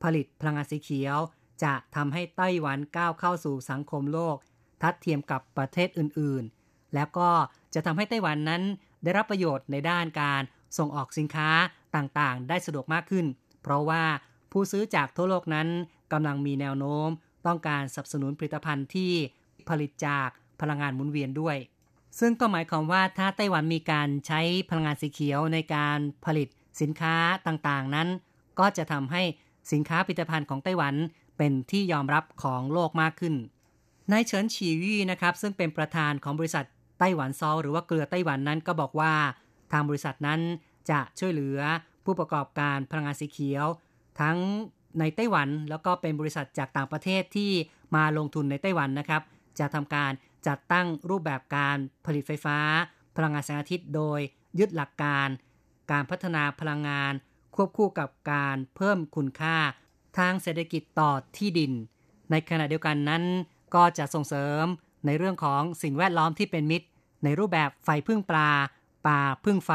[0.04, 1.18] ผลิตพลังงานสีเขียว
[1.64, 4.38] จะทำให้ไต้หวันก้าวเข้าสู่สังคมโลก
[4.82, 7.30] ทัดเทียมกับประเทศอื่นๆ แล้วก็
[7.74, 8.64] จะทำให้ไต้หวันนั้น
[9.04, 10.42] ได้รับประโยชน์ในด้านการ
[10.78, 11.50] ส่งออกสินค้า
[11.96, 13.26] ต่างๆ ได้สะดวกมากขึ้น
[13.64, 14.04] เพราะว่า
[14.52, 15.68] ผู้ซื้อจากทั่วโลกนั้น
[16.14, 17.10] กำลังมีแนวโน้ม
[17.48, 19.12] ต้องการสนับสนุนผลิตภัณฑ์ที่
[19.70, 20.30] ผลิตจาก
[20.62, 21.58] พลังงานหมุนเวียนด้วย
[22.20, 26.48] ซึ่งก็หมายความว่าถ้าไต้หวันมีการใช้พลังงานสีเขียวในการผลิต
[26.82, 27.16] สินค้า
[27.48, 28.08] ต่างๆ นั้น
[28.60, 29.22] ก็จะทำให้
[29.72, 30.96] สินค้าผลิตภัณฑ์ของไต้หวัน
[31.38, 33.36] เป็นที่ยอมรับของโลกมากขึ้น
[34.12, 36.66] นายเฉินฉีวี่นะครับซึ่งเป็นประธานของบริษัท
[37.00, 39.14] ไต้หวันซอลหรือว่าเกลือไต้หวันนั้นก็บอกว่า
[39.72, 40.40] ทางบริษัทนั้น
[40.90, 41.60] จะช่วยเหลือ
[42.06, 43.66] ผู้ประกอบการพลังงานสีเขียว
[44.20, 44.38] ทั้ง
[45.00, 47.52] ในไต้หวันแล้วก็เป็นบริษัทจากต่างประเทศที่
[47.96, 49.22] มาลงทุนในไต้หวันนะครับ
[49.60, 50.12] จะทำการ
[50.48, 52.58] จัดตั้งรูปแบบการผลิตไฟฟ้า
[53.16, 54.20] พลังงานแสงอาทิตย์ โดย
[54.60, 55.28] ยึดหลักการ
[55.92, 57.14] การพัฒนาพลังงาน
[57.56, 59.58] ควบคู่กับการเพิ่มคุณค่า
[60.18, 61.72] ทางเศรษฐกิจต่อที่ดิน
[62.32, 63.24] ในขณะเดียวกันนั้น
[63.76, 64.66] ก็จะส่งเสริม
[65.06, 66.88] ในเรื่องของสิ่งแวดล้อมที่เป็นมิตร
[67.24, 68.50] ในรูปแบบไฟพึ่งปลา
[69.08, 69.72] ป่าพึ่งไฟ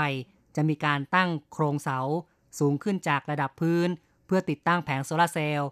[0.57, 1.99] จะมีการตั้งโครงเสา
[2.59, 3.89] สูงขึ้นจากระดับพื้น
[4.27, 5.71] เพื่อติดตั้งแผงโซลาเซลล์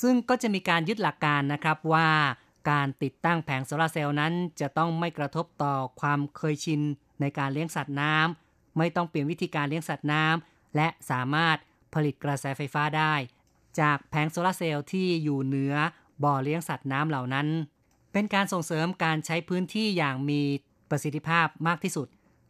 [0.00, 2.08] ซึ่งก็จะมีการยึดหลักการนะครับว่า
[2.70, 6.80] การติดตั้งแผงโซลาเซลล์นั้น จะต้องไม่กระทบต่อความเคยชิน
[7.20, 11.56] ในการเลี้ยงสัตว์น้ำไม่ต้องเปลี่ยนวิธีการเลี้ยงสัตว์น้ำและสามารถ
[11.94, 13.14] ผลิตกระแสไฟฟ้าได้
[13.80, 15.74] จากแผงโซลาเซลล์ที่อยู่เหนือ
[16.24, 17.48] บ่อเลี้ยงสัตว์น้ำเหล่านั้น
[18.12, 20.42] เป็นการส่งเสริมการใช้พื้นที่อย่างมี
[20.90, 22.08] ประสิทธิภาพมากที่สุด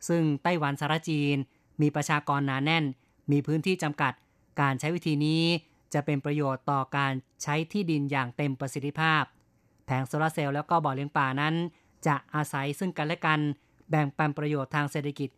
[0.08, 1.36] ซึ่งไต้หวันสารจีน
[1.80, 2.84] มีประชากรหนาแน่น
[3.30, 4.12] มีพื้นที่จำกัด
[4.60, 5.42] การใช้วิธีนี้
[5.94, 9.22] จะเป็นประโยชน์ต่อการใช้ที่ดินอย่างเต็มประสิทธิภาพ
[9.86, 11.54] แผงโซลาเซลล์แล้วก็บ่อเลี้ยงปลานั้น
[12.06, 13.40] จะอาศัยซึ่งกันและกัน
[13.90, 15.30] แบ่งปันประโยชน์ทางเศรษฐกิจ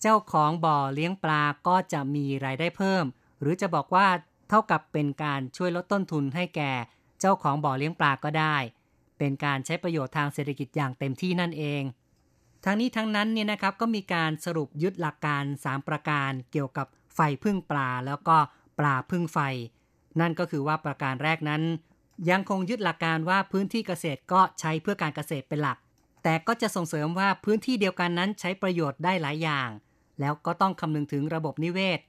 [0.00, 3.04] เจ้าของบ่อเลี้ยงปลาก็จะมีรายได้เพิ่ม
[3.40, 4.06] หรือจะบอกว่า
[4.48, 6.72] เท่ากับเป็นการช่วยลดต้นทุนให้แก่
[7.20, 8.56] เจ้าของบ่อเลี้ยงปลาก็ได้
[9.18, 11.82] เป็นการใช้ประโยชน์ทางเศรษฐกิจอย่างเต็มที่นั่นเอง
[12.64, 18.36] ทั้งนี้ทั้งนั้นเนี่ยนะครับก็มีการสรุปยึดหลักการ 3 ประการเกี่ยวกับไฟพึ่งปลาแล้วก็
[18.78, 19.38] ปลาพึ่งไฟ
[20.20, 21.62] นั่นก็คือว่าประการแรกนั้น
[22.30, 25.78] ยังคงยึดหลักการว่าพื้นที่เกษตรก็ใช้เพื่อการเกษตรเป็นหลัก
[26.22, 29.68] แต่ก็จะส่งเสริมว่าพื้นที่เดียวกันนั้นใช้ประโยชน์ได้หลายอย่าง
[30.20, 32.00] แล้วก็ต้องคำนึงถึงระบบนิเวศ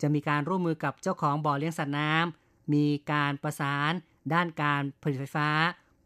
[0.00, 3.92] จะมีการร่วมมือกับเจ้าของบ่อเลี้ยงสัตว์น้ำมีการประสาน
[4.34, 5.48] ด้านการผลิตไฟฟ้า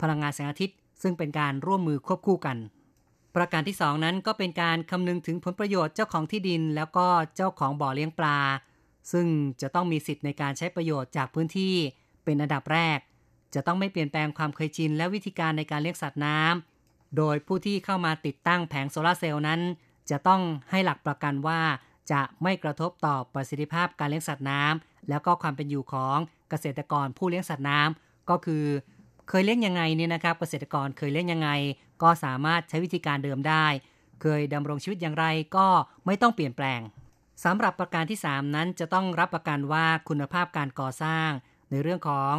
[0.00, 2.56] พลังงานแสงอาทิตย์ ซึ่งเป็นการร่วมมือควบคู่กัน
[3.36, 8.38] ประการที่ 2 นั้นก็เป็นการคำนึงถึงผลประโยชน์เจ้าของที่ดิน แล้วก็เจ้าของบ่อเลี้ยงปลา
[9.12, 9.26] ซึ่ง
[9.60, 11.74] จะต้องมีสิทธิ์ในการใช้ประโยชน์จากพื้นที่
[12.24, 12.98] เป็นอันดับแรก
[13.54, 19.60] จะต้องไม่เปลี่ยนแปลงความเคยชินและวิธีการในการเลี้ยงสัตว์น้ำโดยผู้ที่เข้ามาติดตั้งแผงโซลาร์เซลล์นั้น
[20.10, 21.60] จะต้องให้หลักประกันว่า
[22.12, 26.18] จะไม่กระทบต่อประสิทธิภาพการเลี้ยงสัตว์น้ำแล้วก็ความเป็นอยู่ของ
[26.50, 28.64] เกษตรกรผู้เลี้ยงสัตว์น้ำก็คือ
[29.28, 31.50] เคยเลี้ยงยังไงเนี่ยนะครับเกษตรกรเคยเลี้ยงยังไง
[32.02, 33.66] ก็สามารถใช้วิธีการเดิมได้
[34.22, 35.66] เคยดำรงชีวิตอย่างไรก็
[36.06, 36.80] ไม่ต้องเปลี่ยนแปลง
[37.44, 41.28] สำหรับประการที่ 3 นั้นจะต้องรับประกันว่าคุณภาพการก่อสร้าง
[41.70, 42.34] ในเรื่องของ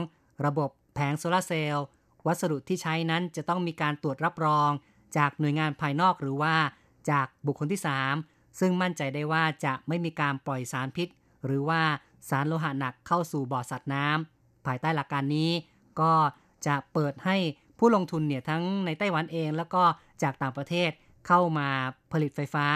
[0.46, 1.86] ระบบ แผงโซลาเซลล์
[2.28, 4.72] วัสดุที่ใช้นั้นจะต้องมีการตรวจรับรอง
[5.18, 6.56] จากหน่วยงานภายนอกหรือว่า
[7.12, 7.82] จากบุคคลที่
[8.20, 11.08] 3 ซึ่งมั่นใจได้ว่าจะไม่มีการปล่อยสารพิษ
[11.46, 11.82] หรือว่า
[12.30, 15.52] สารโลหะหนักเข้าสู่บ่อสัตว์น้ำภายใต้หลักการนี้
[16.02, 16.14] ก็
[16.68, 17.38] จะเปิดให้
[17.80, 19.84] ผู้ลงทุนเนี่ยทั้งในไต้หวันเอง แล้วก็
[20.24, 20.90] จากต่างประเทศ
[21.28, 21.70] เข้ามา
[22.12, 22.68] ผลิตไฟฟ้า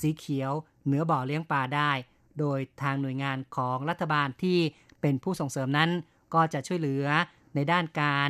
[0.00, 0.52] สีเขียว
[0.84, 1.90] เหนือบ่อเลี้ยงปลาได้
[2.38, 4.58] โดยทางหน่วยงานของรัฐบาลที่
[5.00, 5.90] เป็นผู้ส่งเสริมนั้น
[6.34, 7.04] ก็จะช่วยเหลือ
[7.54, 8.28] ในด้านการ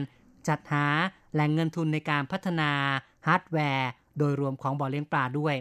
[0.48, 0.87] จัดหา
[1.33, 2.70] แหล่งเงินทุนในการพัฒนา
[3.26, 5.54] ฮาร์ดแวร์ โดยรวมของบ่อเลี้ยงปลาด้วย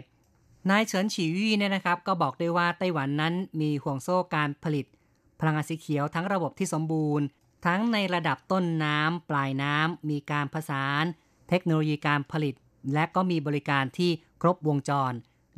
[0.70, 4.86] นายเฉินฉีวี่เนี่ยนะครับ ก็บอกได้ว่าไต้หวันนั้นมีห่วงโซ่การผลิต
[5.40, 7.26] พลังงานสีเขียวทั้งระบบที่สมบูรณ์
[7.66, 11.04] ทั้งในระดับต้นน้ำปลายน้ำมีการผสาน
[11.48, 12.54] เทคโนโลยีการผลิต
[12.94, 14.10] และก็มีบริการที่
[14.42, 15.12] ครบวงจร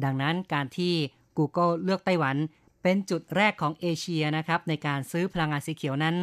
[0.05, 0.95] ดังนั้นการที่
[1.39, 2.37] Google เลือกไต้หวัน
[2.83, 6.17] เป็นจุดแรกของเอเชียนะครับในการซื้อพลังงานสีเขียวนั้น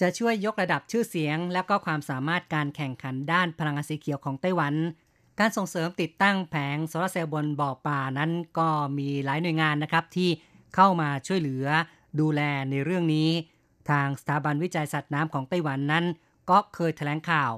[0.00, 4.74] จะช่วยยกระดับชื่อเสียง และก็ความสามารถการแข่งขันด้านพลังงานสีเขียวของไต้หวัน
[5.40, 10.30] การส่งเสริมติดตั้งแผงโซลาร์เซลล์บนบ่อปลานั้นก็มีหลายหน่วยงานนะครับที่
[10.74, 11.66] เข้ามาช่วยเหลือ
[12.20, 13.30] ดูแลในเรื่องนี้
[13.90, 16.04] ทางสถาบันวิจัยสัตว์น้ำของไต้หวันนั้น
[16.50, 17.52] ก็เคยแถลงข่าว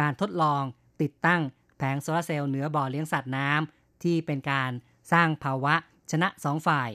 [0.00, 0.62] การทดลอง
[1.02, 1.40] ติดตั้ง
[1.78, 4.70] แผงโซลาร์เซลล์เหนือบ่อเลี้ยงสัตว์น้ำที่เป็นการ
[5.12, 5.74] สร้างภาวะ
[6.10, 6.90] ชนะสองฝ่าย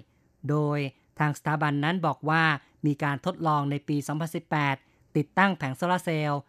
[0.49, 0.79] โดย
[1.19, 2.43] ทางสถาบันนั้นบอกว่า
[2.85, 3.97] มีการทดลองในปี
[4.55, 6.41] 2018 ติดตั้งแผงโซลาร์เซลล์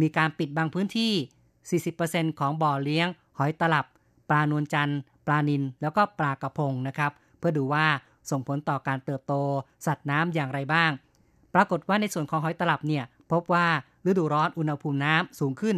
[0.00, 3.86] มีการปิดบางพื้นที่ 40%ของบ่อเลี้ยง หอยตลับ
[4.28, 7.86] ปลานวลจันทร์ ปลานิน แล้วก็ปลากระพงนะครับ เพื่อดูว่า
[8.30, 9.34] ส่งผลต่อการเติบโต
[9.86, 10.90] สัตว์น้ำอย่างไรบ้าง
[11.54, 13.66] ปรากฏว่าในส่วนของหอยตลับเนี่ย พบว่า
[14.06, 15.76] ฤดูร้อนอุณหภูมิน้ำสูงขึ้น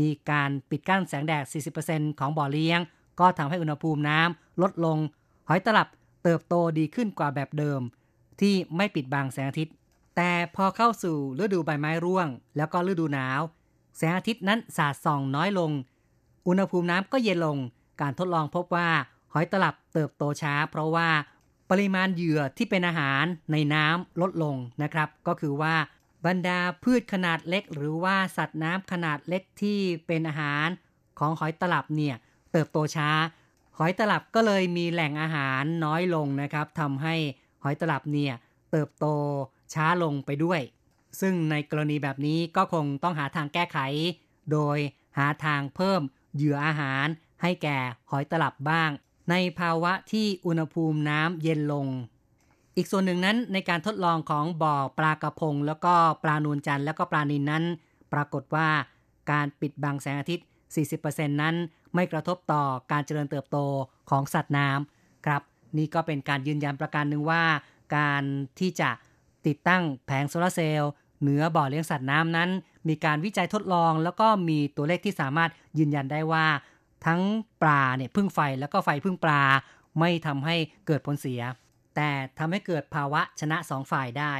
[0.00, 1.44] มีการปิดกั้นแสงแดด
[1.82, 2.80] 40%ของบ่อเลี้ยง
[3.20, 4.98] ก็ทำให้อุณหภูมิน้ำลดลง
[5.48, 5.88] หอยตลับ
[6.24, 7.80] เติบโตดีขึ้นกว่าแบบเดิม
[8.40, 9.74] ที่ไม่ปิดบังแสงอาทิตย์
[10.16, 13.40] แต่พอเข้าสู่ฤดูใบไม้ร่วง แล้วก็ฤดูหนาว
[13.96, 15.70] แสงอาทิตย์นั้นสาดส่องน้อยลง
[16.46, 17.58] อุณหภูมิน้ำก็เย็นลง
[18.00, 18.88] การทดลองพบว่า
[19.32, 21.08] หอยตลับเติบโตช้า เพราะว่า
[21.70, 25.74] ปริมาณเหยื่อที่เป็นอาหารในน้ำลดลงนะครับ ก็คือว่า
[26.26, 30.66] บรรดาพืชขนาดเล็ก หรือว่าสัตว์น้ำขนาดเล็กที่เป็นอาหาร
[31.18, 32.16] ของหอยตลับเนี่ย
[32.52, 33.10] เติบโตช้า
[33.78, 37.14] หอยตลับก็เลยมีแหล่งอาหารน้อยลงนะครับทำให้
[37.64, 38.34] หอยตลับเนี่ย
[38.70, 39.06] เติบโต
[39.74, 40.60] ช้าลงไปด้วย
[41.20, 43.78] ซึ่งในกรณีแบบนี้ก็คงต้องหาทางแก้ไข
[44.52, 44.78] โดย
[45.18, 46.00] หาทางเพิ่ม
[46.34, 47.06] เหยื่ออาหาร
[47.42, 47.78] ให้แก่
[48.10, 48.90] หอยตลับบ้าง
[49.30, 51.86] ในภาวะที่อุณหภูมิน้ำเย็นลง
[52.76, 57.64] อีกส่วนหนึ่งนั้นในการทดลองของบ่อปลากระพง แล้วก็ปลานวลจันแล้วก็ปลานินนั้น
[58.12, 58.68] ปรากฏว่า
[59.30, 60.46] การปิดบังแสงอาทิตย์
[60.92, 61.54] 40%นั้น
[61.94, 63.58] ไม่กระทบต่อการเจริญเติบโต
[64.10, 65.42] ของสัตว์น้ำครับ
[65.76, 67.42] นี่ก็เป็นการยืนยันประการหนึ่งว่า
[67.96, 68.22] การ
[68.60, 68.90] ที่จะ
[69.46, 72.50] ติดตั้งแผงโซลาเซลล์เหนือบ่อเลี้ยงสัตว์น้ำนั้น
[72.88, 76.46] มีการวิจัยทดลอง แล้วก็มีตัวเลขที่สามารถยืนยันได้ว่า
[77.06, 77.20] ทั้ง
[77.62, 79.42] ปลาเนี่ยพึ่งไฟแล้วก็ไฟพึ่งปลา
[80.00, 80.56] ไม่ทำให้
[80.86, 81.40] เกิดผลเสีย
[81.96, 84.34] แต่ทำให้เกิดภาวะชนะสองฝ่ายได้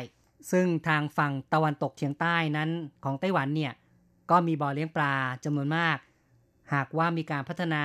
[0.51, 2.71] ซึ่งทางฝั่งตะวันตกเฉียงใต้นั้น
[3.05, 3.73] ของไต้หวันเนี่ย
[4.31, 5.99] ก็มีบ่อเลี้ยงปลาจำนวนมาก
[6.73, 7.85] หากว่ามีการพัฒนา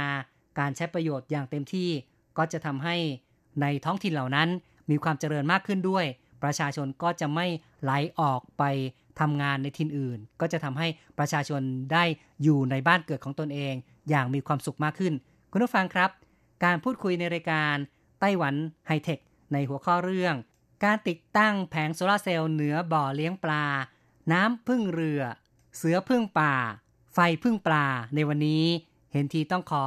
[0.60, 1.90] การใช้ประโยชน์อย่างเต็มที่
[2.38, 2.96] ก็จะทำให้
[3.62, 4.50] ในท้องถิ่นเหล่านั้น
[4.90, 6.06] มีความเจริญมากขึ้นด้วย
[6.44, 7.46] ประชาชนก็จะไม่
[7.84, 8.64] ไหลออกไป
[9.20, 10.88] ทำงานในถิ่นอื่น ก็จะทำให้
[11.20, 12.04] ประชาชนได้
[12.44, 13.74] อยู่ในบ้านเกิดของตนเอง
[14.10, 15.14] อย่างมีความสุขมากขึ้น
[15.52, 16.10] คุณผู้ฟังครับ
[16.64, 17.76] การพูดคุยในรายการ
[18.20, 18.56] ไต้หวัน
[18.88, 19.20] ไฮเทค
[19.54, 20.36] ในหัวข้อเรื่อง
[20.84, 23.66] การติดตั้งแผงโซลาร์เซลล์เหนือบ่อเลี้ยงปลา
[24.32, 25.22] น้ำพึ่งเรือ
[25.78, 26.56] เสือพึ่งป่า
[27.14, 27.86] ไฟพึ่งปลา
[28.16, 28.66] ในวันนี้
[29.12, 29.86] เห็นทีต้องขอ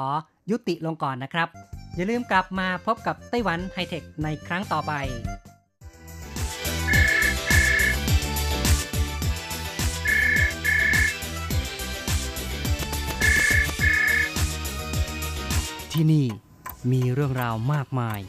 [0.50, 1.48] ยุติลงก่อนนะครับ
[1.94, 4.92] อย่าลืมกลับมาพบกับไต้หวันไฮเทคในครั้งต่อไป
[15.92, 16.26] ที่นี่
[16.92, 18.20] มีเรื่องราวมากมาย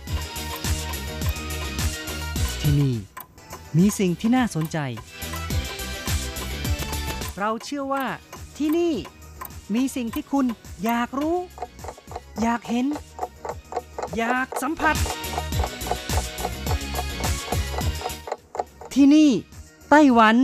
[2.62, 2.96] ที่นี่
[3.78, 4.78] มีสิ่งที่น่าสนใจ
[7.40, 8.06] เราเชื่อว่า
[8.58, 8.94] ที่นี่
[9.76, 10.46] มีสิ่งที่คุณ
[10.84, 11.38] อยากรู้
[12.42, 12.86] อยากเห็น
[14.18, 14.96] อยากสัมผัส
[18.94, 19.30] ที่นี่
[19.90, 20.36] ไต้หวัน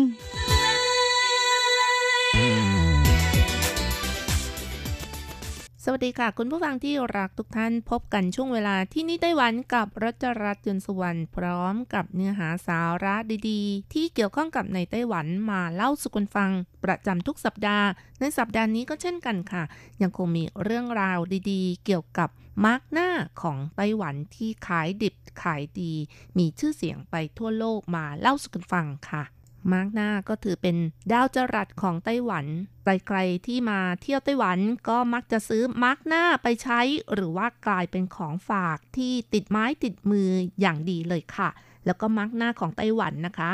[6.00, 13.16] สวัสดีค่ะ คุณผู้ฟังที่รักทุกท่านพบกันช่วงเวลาที่นี่ไต้หวันกับรัชรัตน์ยนต์สุวรรณพร้อมกับเนื้อหาสาระ
[13.50, 16.52] ดีๆ ที่เกี่ยวข้องกับในไต้หวันมาเล่าสู่กันฟัง
[16.84, 17.88] ประจำทุกสัปดาห์
[18.20, 19.64] ในสัปดาห์นี้ก็เช่นกันค่ะ
[20.02, 21.20] ยังคงมีเรื่องราว
[21.52, 22.30] ดีๆ เกี่ยวกับ
[22.66, 23.10] มาร์กหน้า
[23.42, 25.94] ของไต้หวันที่ขายดิบขายดี
[26.38, 29.24] มีชื่อเสียงไปทั่วโลกมาเล่าสู่กันฟังค่ะ
[29.72, 30.76] มาร์กหน้าก็ถือเป็น
[31.12, 32.46] ดาวจรัสของไต้หวัน
[32.84, 36.80] ใครๆที่มาเที่ยวไต้หวันก็มักจะซื้อมาร์กหน้าไปใช้
[37.14, 40.30] หรือว่ากลายเป็นของฝากที่ติดไม้ติดมือ
[40.62, 41.50] อย่างดีเลยค่ะ
[41.86, 43.52] แล้วก็มาร์กหน้าของไต้หวันนะคะ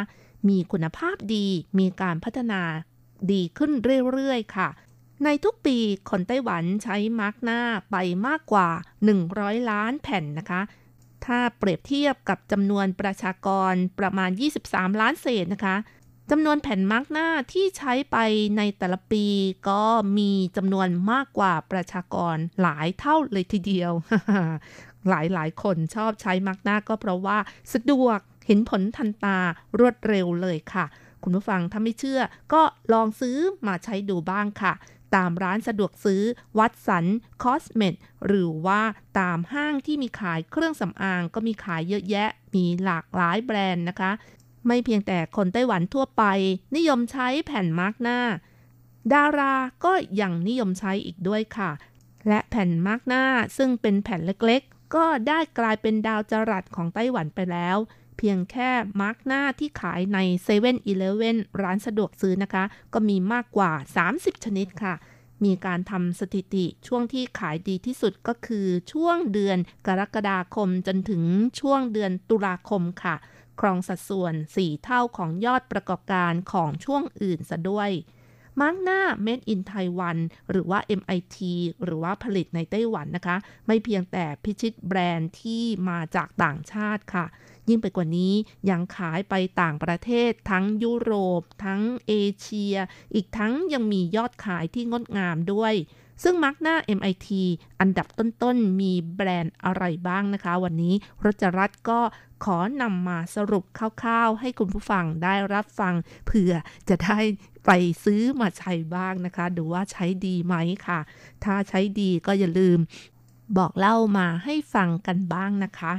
[0.48, 1.48] มีคุณภาพดี
[1.80, 2.62] มีการพัฒนา
[3.32, 3.72] ดีขึ้น
[4.12, 4.70] เรื่อยๆ ค่ะ
[5.24, 5.78] ในทุกปี
[6.10, 7.60] คนไต้หวันใช้มาร์กหน้า
[7.92, 7.96] ไป
[8.28, 8.70] มากกว่า
[9.20, 10.62] 100 ล้านแผ่นนะคะ
[11.26, 14.30] ถ้าเปรียบเทียบกับจำนวนประชากรประมาณ
[14.66, 15.76] 23 ล้านเศษนะคะ
[16.32, 18.18] จำนวนแผ่นมาร์กหน้าที่ใช้ไป
[18.58, 19.26] ในแต่ละปี
[19.70, 19.84] ก็
[20.18, 23.92] มีจำนวนมากกว่าประชากรหลายเท่าเลยทีเดียว
[25.10, 27.38] หลายหลายคนชอบใช้มาร์กหน้าก็เพราะว่า
[27.74, 29.38] สะดวกเห็นผลทันตา
[29.80, 30.86] รวดเร็วเลยค่ะ
[31.24, 32.22] คุณผู้ฟังถ้าไม่เชื่อ
[32.54, 32.62] ก็
[32.94, 34.74] ลองซื้อมาใช้ดูบ้างค่ะ
[35.16, 36.22] ตามร้านสะดวกซื้อ
[36.60, 37.06] วัดสัน
[37.44, 37.94] คอสเมต
[38.26, 38.82] หรือว่า
[39.20, 44.12] ตามห้างที่มีขายเครื่องสำอางก็มีขายเยอะแยะ มีหลากหลายแบรนด์นะคะ
[44.68, 46.24] ไม่เพียงแต่คนไต้หวันทั่วไป
[46.76, 48.20] นิยมใช้แผ่นมาร์กหน้า
[49.14, 49.54] ดารา
[49.86, 51.72] ก็ยังนิยมใช้อีกด้วยค่ะ
[52.28, 53.24] และแผ่นมาร์กหน้า
[53.58, 57.78] ซึ่งเป็นแผ่นเล็กๆ ก็ได้กลายเป็นดาวจรัสของไต้หวันไปแล้ว
[58.18, 58.70] เพียงแค่
[59.02, 63.72] มาร์กหน้าที่ขายใน7 e เ e ่ e อร้านสะดวกซื้อนะคะ ก็มีมากกว่า
[64.08, 64.96] 30 ชนิดค่ะ
[65.44, 71.24] มีการทำสถิติช่วงที่ขายดีที่สุดก็คือช่วงเดือนกรกฎาคมจนถึง
[71.60, 73.16] ช่วงเดือนตุลาคมค่ะ
[73.60, 77.92] ครองสัดส่วน 4 เท่าของยอดประกอบการของช่วงอื่นซะด้วย
[78.62, 80.18] มาร์กหน้า Made in Taiwan
[80.52, 81.38] หรือว่า MIT
[81.84, 87.26] หรือว่าผลิตในไต้หวันนะคะ ไม่เพียงแต่พิชิตแบรนด์ที่มาจากต่างชาติค่ะ
[87.70, 88.34] ยิ่งไปกว่านี้
[88.70, 92.76] ยังขายไปต่างประเทศ ทั้งยุโรป ทั้งเอเชีย
[93.14, 95.76] อีกทั้งยังมียอดขายที่งดงามด้วย
[96.24, 97.28] ซึ่งมาร์กหน้า MIT
[97.80, 100.94] อันดับต้นๆ มีแบรนด์อะไรบ้างนะคะ วันนี้
[101.26, 102.00] รจรัตก็
[102.46, 103.64] ขอนำมาสรุป
[104.02, 105.94] คร่าวๆ ให้คุณผู้ฟังได้รับฟัง
[106.26, 106.54] เผื่อ
[106.90, 107.20] จะได้
[107.66, 107.72] ไป
[108.04, 110.56] ซื้อมาใช้บ้างนะคะ ดูว่าใช้ดีไหม
[110.88, 111.00] ค่ะ
[111.44, 112.80] ถ้าใช้ดีก็อย่าลืม
[113.58, 115.94] บอกเล่ามาให้ฟังกันบ้างนะคะ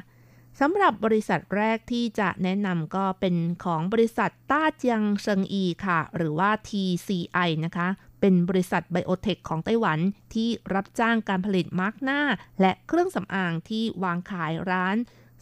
[0.60, 7.88] สำหรับบริษัทแรกที่จะแนะนำก็เป็นของบริษัทต้าเจียงเซิงอีค่ะ หรือว่า TCI นะคะ
[8.20, 9.98] เป็นบริษัทไบโอเทคของไต้หวัน
[10.34, 12.20] ที่รับจ้างการผลิตมาร์กหน้า
[12.60, 14.96] และเครื่องสำอางที่วางขายร้าน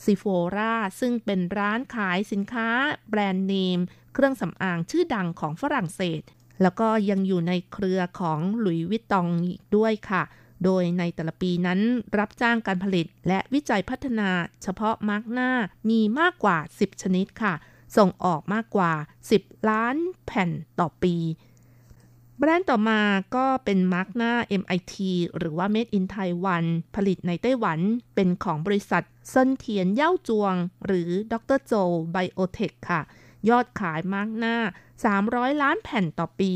[0.05, 0.25] ซิโฟ
[0.57, 2.69] ราซึ่งเป็นร้านขายสินค้า
[3.09, 3.81] แบรนด์เนม
[4.15, 6.23] เครื่องสำอางชื่อดังของฝรั่งเศส
[6.63, 10.23] แล้วก็ยังอยู่ในเครือของหลุยวิตตองอีกด้วยค่ะ
[10.65, 11.81] โดยในแต่ละปีนั้น
[12.19, 14.31] รับจ้างการผลิตและวิจัยพัฒนา
[14.63, 15.51] เฉพาะมาร์กหน้า
[15.91, 17.55] มีมากกว่า 10 ชนิดค่ะ
[17.97, 18.93] ส่งออกมากกว่า
[19.33, 21.17] 10 ล้านแผ่นต่อปี
[22.39, 23.01] แบรนด์ต่อมา
[23.37, 24.95] ก็เป็นมาร์กหน้า MIT
[25.39, 26.65] หรือว่า Made in Taiwan
[26.97, 27.81] ผลิตในไต้หวัน
[28.15, 30.55] เป็นของบริษัทเซินเทียนเย่าจวง
[30.87, 31.59] หรือ Dr.
[31.67, 31.73] Jou
[32.13, 33.01] Biotech ค่ะ
[33.49, 34.57] ยอดขายมาส์กหน้า
[35.11, 36.53] 300 ล้านแผ่นต่อปี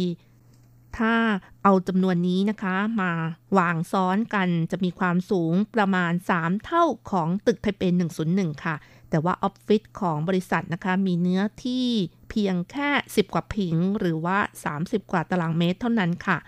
[0.99, 1.15] ถ้า
[1.63, 3.13] เอาจำนวนนี้นะคะมา
[3.59, 7.83] วางซ้อนกันจะมีความสูงประมาณ 3 เท่าของตึกไทเป
[8.25, 8.77] 101 ค่ะ
[9.11, 11.87] แต่ว่าออฟฟิศของบริษัทนะคะมีเนื้อที่
[12.31, 14.38] เพียงแค่ 10 กว่าผิง หรือว่า
[14.75, 16.38] 30 กว่าตารางเมตรเท่านั้นค่ะ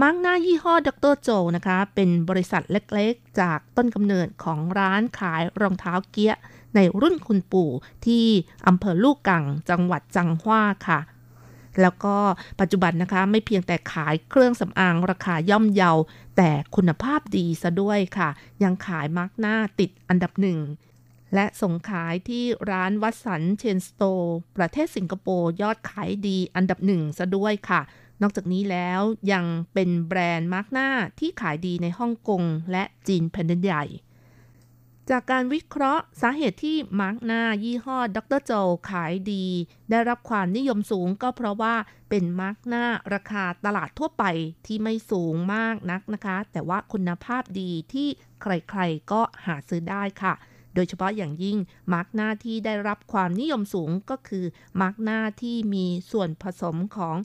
[0.00, 1.14] มาส์กหน้ายี่ห้อ Dr.
[1.22, 6.38] Jou นะคะ เป็นบริษัทเล็กๆ จากต้นกำเนิดของร้านขายรองเท้าเกี๊ยะ
[6.74, 7.70] ในรุ่นคุณปู่
[8.06, 8.26] ที่
[8.66, 11.00] อำเภอลูกกังจังหวัดจังหว้าค่ะ
[11.80, 12.16] แล้วก็
[12.60, 15.92] ปัจจุบันนะคะไม่เพียงแต่ขายเครื่องสำอางราคาย่อมเยา
[16.36, 18.28] แต่คุณภาพดีซะด้วยค่ะ
[18.62, 20.58] ยังขายมาส์กหน้าติดอันดับหนึ่ง
[21.34, 27.80] และส่งขายที่ร้าน Watsons chain store ประเทศสิงคโปร์ยอดขายดีอันดับหนึ่งซะด้วยค่ะ
[28.22, 29.00] นอกจากนี้แล้ว
[29.32, 29.44] ยัง
[29.74, 32.42] เป็นแบรนด์มาส์กหน้าที่ขายดีในฮ่องกง
[32.72, 33.84] และจีนแผ่นดินใหญ่
[35.10, 38.40] จากการวิเคราะห์สาเหตุที่มาส์กหน้ายี่ห้อ Dr.
[38.44, 38.52] Jou
[38.90, 39.46] ขายดี
[39.90, 41.74] ได้รับความนิยมสูงก็เพราะว่า
[42.08, 42.84] เป็นมาส์กหน้า
[43.14, 44.24] ราคาตลาดทั่วไป
[44.66, 48.08] ที่ไม่สูงมากนักนะคะ แต่ว่าคุณภาพดีที่
[48.42, 50.34] ใครๆก็หาซื้อได้ค่ะ
[50.74, 51.58] โดยเฉพาะอย่างยิ่ง
[51.92, 54.44] มาส์กหน้าที่ได้รับความนิยมสูงก็คือ
[54.80, 57.16] มาส์กหน้าที่มีส่วนผสมของ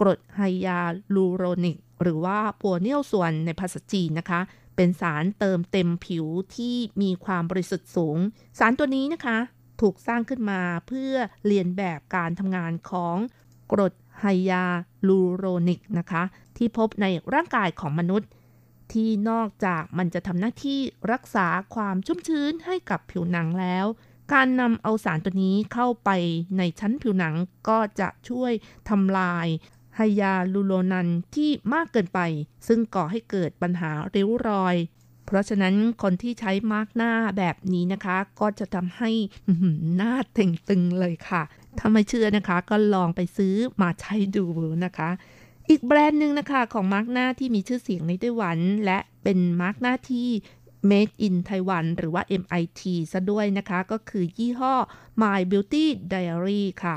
[0.00, 0.80] กรดไฮยา
[1.14, 4.40] ลูโรนิก หรือว่า玻尿酸 ในภาษาจีนนะคะ
[4.78, 6.26] เป็นสารเติมเต็มผิว
[6.56, 8.18] ที่มีความบริสุทธิ์สูง
[8.58, 9.38] สารตัวนี้นะคะ
[9.80, 11.12] ถูกสร้างขึ้นมาเพื่อ
[11.46, 13.16] เลียนแบบการทำงานของ
[13.72, 14.64] กรดไฮยา
[15.08, 16.22] ลูโรนิกนะคะ
[16.56, 18.28] ที่พบในร่างกายของมนุษย์
[18.92, 20.80] ที่นอกจากมันจะทำหน้าที่
[21.12, 23.86] รักษาความชุ่มชื้นให้กับผิวหนังแล้ว
[24.32, 26.10] การนำเอาสารตัวนี้เข้าไป
[26.58, 27.34] ในชั้นผิวหนัง
[27.68, 28.52] ก็จะช่วย
[28.88, 29.46] ทำลาย
[30.00, 32.20] ไฮยาลูโรนันที่มากเกินไป
[32.66, 34.76] ซึ่งก่อให้เกิดปัญหาริ้วรอย
[35.26, 39.10] เพราะฉะนั้นคนที่ใช้มาร์กหน้าแบบนี้นะคะ ก็จะทำให้
[39.96, 41.42] หน้าเต่งตึงเลยค่ะ
[41.78, 44.46] ถ้าไม่เชื่อนะคะก็ลองไปซื้อมาใช้ดู
[44.84, 45.10] นะคะ
[45.70, 50.28] อีกแบรนด์หนึ่งนะคะของมาร์กหน้าที่มีชื่อเสียงในไต้หวัน และเป็นมาร์กหน้าที่
[50.90, 52.80] Made in Taiwan หรือว่า MIT
[53.12, 54.74] ซะด้วยนะคะ ก็คือยี่ห้อ
[55.22, 56.96] My Beauty Diary ค่ะ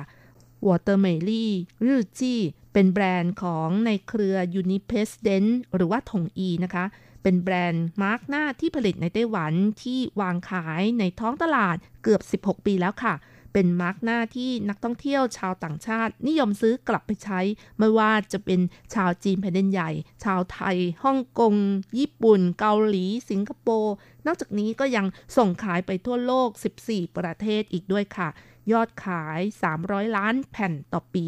[0.67, 1.45] Water m e l y
[1.85, 2.41] รืจี้
[2.73, 6.85] เป็นแบรนด์ของในเครือ Unipesdent หรือว่าถงอีนะคะ
[7.23, 9.53] เป็นแบรนด์มาร์กหน้าที่ผลิตในไต้หวัน
[9.83, 13.15] ที่วางขายในท้องตลาดเกือบ 16 ปีแล้วค่ะ
[13.53, 17.39] เป็นมาร์กหน้าที่นักท่องเที่ยวชาวต่างชาติ นิยมซื้อกลับไปใช้
[17.79, 18.59] ไม่ว่าจะเป็น
[18.93, 19.91] ชาวจีนแผ่นดินใหญ่
[20.23, 21.53] ชาวไทยฮ่องกง
[21.97, 23.93] ญี่ปุ่น เกาหลี สิงคโปร์
[24.25, 25.05] นอกจากนี้ก็ยัง
[25.37, 26.49] ส่งขายไปทั่วโลก
[26.83, 28.29] 14 ประเทศอีกด้วยค่ะ
[28.71, 29.39] ยอดขาย
[29.77, 31.27] 300 ล้านแผ่นต่อปี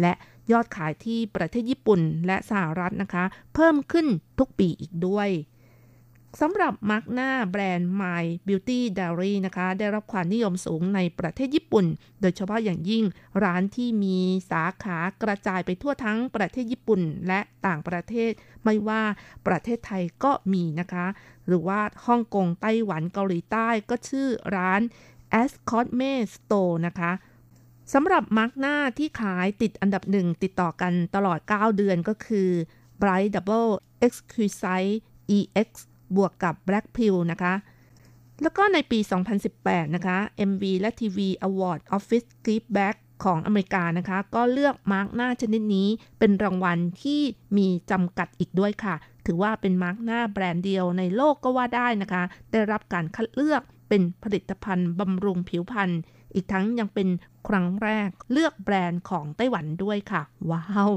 [0.00, 0.12] และ
[0.52, 3.24] ยอดขายที่ประเทศญี่ปุ่นและสหรัฐนะคะ
[3.54, 4.06] เพิ่มขึ้น
[4.38, 5.30] ทุกปีอีกด้วย
[6.40, 11.86] สำหรับมาร์กหน้าแบรนด์ My Beauty Diary นะคะ ได้รับความนิยมสูงในประเทศญี่ปุ่น
[12.20, 13.04] โดยเฉพาะอย่างยิ่ง
[13.44, 14.18] ร้านที่มี
[14.50, 18.30] สาขากระจายไปทั่วทั้งประเทศญี่ปุ่นและต่างประเทศ
[18.64, 19.02] ไม่ว่า
[19.46, 21.06] ประเทศไทยก็มีนะคะ
[21.46, 24.80] หรือว่าฮ่องกงไต้หวันเกาหลีใต้ก็ชื่อร้าน
[25.40, 27.12] a s c o t m e Store นะคะ
[27.92, 32.48] สำหรับมาร์กหน้าที่ขายติดอันดับหนึ่งติดต่อกันตลอด 9 เดือนก็คือ
[33.00, 33.70] Bright Double
[34.06, 34.94] Exquisite
[35.36, 35.68] EX
[36.16, 37.54] บวกกับ Black Pill นะคะ
[38.42, 38.98] แล้วก็ในปี
[39.46, 40.18] 2018 นะคะ
[40.50, 41.18] MV และ TV
[41.48, 45.88] Award Office Feedback ของอเมริกานะคะ ก็เลือกมาร์กหน้าชนิดนี้
[46.18, 47.20] เป็นรางวัลที่
[47.56, 48.94] มีจำกัดอีกด้วยค่ะ
[49.26, 52.22] ถือว่าเป็นมาร์กหน้าแบรนด์เดียวในโลกก็ว่าได้นะคะ
[52.52, 55.90] ได้รับการคัดเลือกเป็นผลิตภัณฑ์บำรุงผิวพรรณ
[56.34, 57.08] อีกทั้งยังเป็น
[57.48, 60.90] ครั้งแรกเลือกแบรนด์ของไต้หวันด้วยค่ะ ว้าว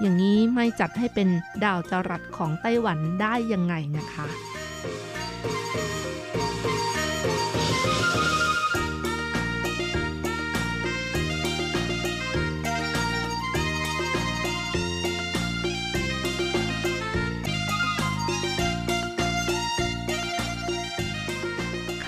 [0.00, 1.28] อย่างนี้ไม่จัดให้เป็น
[1.64, 4.26] ดาวจรัสของไต้หวันได้ยังไงนะคะ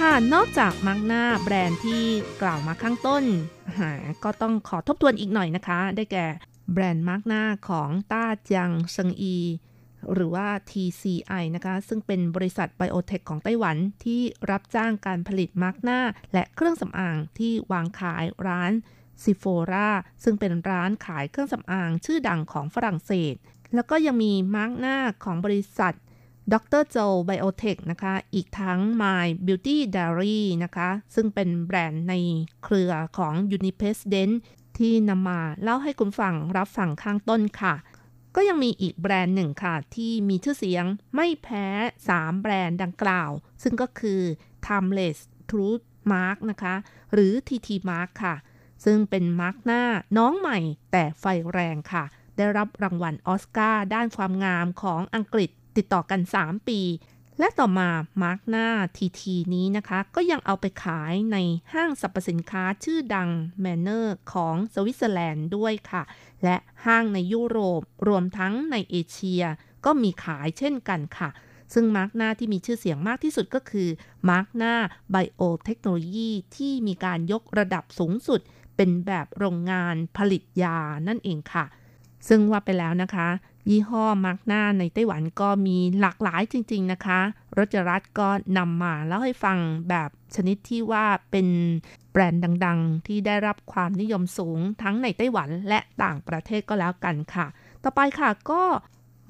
[0.06, 2.02] ค่ะ นอกจากมาส์กหน้าแบรนด์ที่
[2.42, 3.24] กล่าวมาข้างต้น
[4.24, 6.26] ก็ต้องขอทบทวนอีกหน่อยนะคะ ได้แก่
[6.72, 9.36] แบรนด์มาส์กหน้าของต้าจังเซิงอี
[10.12, 16.00] หรือว่า TCI นะคะ ซึ่งเป็นบริษัท biotech ของไต้หวันที่รับจ้างการผลิตมาส์กหน้า
[16.32, 18.72] และเครื่องสำอางที่วางขายร้าน
[19.24, 19.90] Sephora
[20.24, 23.34] ซึ่งเป็นร้านขายเครื่องสำอางชื่อดังของฝรั่งเศส
[23.74, 25.94] แล้วก็ยังมีมาส์กหน้าของบริษัท
[26.52, 32.14] ดรโจไบโอเทคนะคะ อีกทั้ง My Beauty Diary นะคะ ซึ่งเป็นแบรนด์ใน
[32.64, 34.34] เครือของ u n i p e s d e n t
[34.78, 37.74] ที่นำมาเล่าให้คุณฟังรับฟังข้างต้นค่ะ
[38.36, 40.84] ก็ยังมีอีกแบรนด์หนึ่งค่ะ ที่มีชื่อเสียง
[41.14, 41.66] ไม่แพ้
[42.06, 43.30] 3 แบรนด์ดังกล่าว
[43.62, 44.20] ซึ่งก็คือ
[44.66, 45.18] Timeless
[45.50, 46.74] Truth Mark นะคะ
[47.12, 48.34] หรือ TT Mark ค่ะ
[48.84, 49.82] ซึ่งเป็นมาร์กหน้า
[50.16, 50.58] น้องใหม่
[50.92, 52.04] แต่ไฟแรงค่ะ
[52.36, 56.80] ได้รับรางวัลออสการ์ด้านความงามของอังกฤษ ติดต่อกัน 3 ปี
[57.38, 57.88] และต่อมา
[58.22, 61.36] มาส์กหน้า TT นี้นะคะ ก็ยังเอาไปขายใน
[61.72, 66.02] ห้างสรรพสินค้าชื่อดัง Manor ของสวิตเซอร์แลนด์ด้วยค่ะ
[66.44, 66.56] และ
[66.86, 69.44] ห้างในยุโรปรวมทั้งในเอเชีย
[69.84, 71.30] ก็มีขายเช่นกันค่ะ
[71.74, 73.88] ซึ่งมาส์กหน้าที่มีชื่อเสียงมากที่สุดก็คือ
[74.30, 74.74] มาส์กหน้า
[75.10, 78.40] ไบโอเทคโนโลยีที่มีการยกระดับสูงสุด
[78.76, 81.64] เป็นแบบโรงงานผลิตยานั่นเองค่ะ
[82.28, 83.28] ซึ่งว่าไปแล้วนะคะ
[83.70, 87.20] ยี่ห้อมาร์กหน้าในไต้หวันก็มีหลากหลายจริง ๆ นะคะ
[87.56, 89.58] รจรัตก็นำมาแล้วให้ฟัง
[89.88, 91.48] แบบชนิดที่ว่าเป็น
[92.12, 97.46] แบรนด์ดัง ๆ ที่ได้รับความนิยมสูงทั้งในไต้หวันและต่างประเทศก็แล้วกันค่ะ
[97.82, 98.62] ต่อไปค่ะก็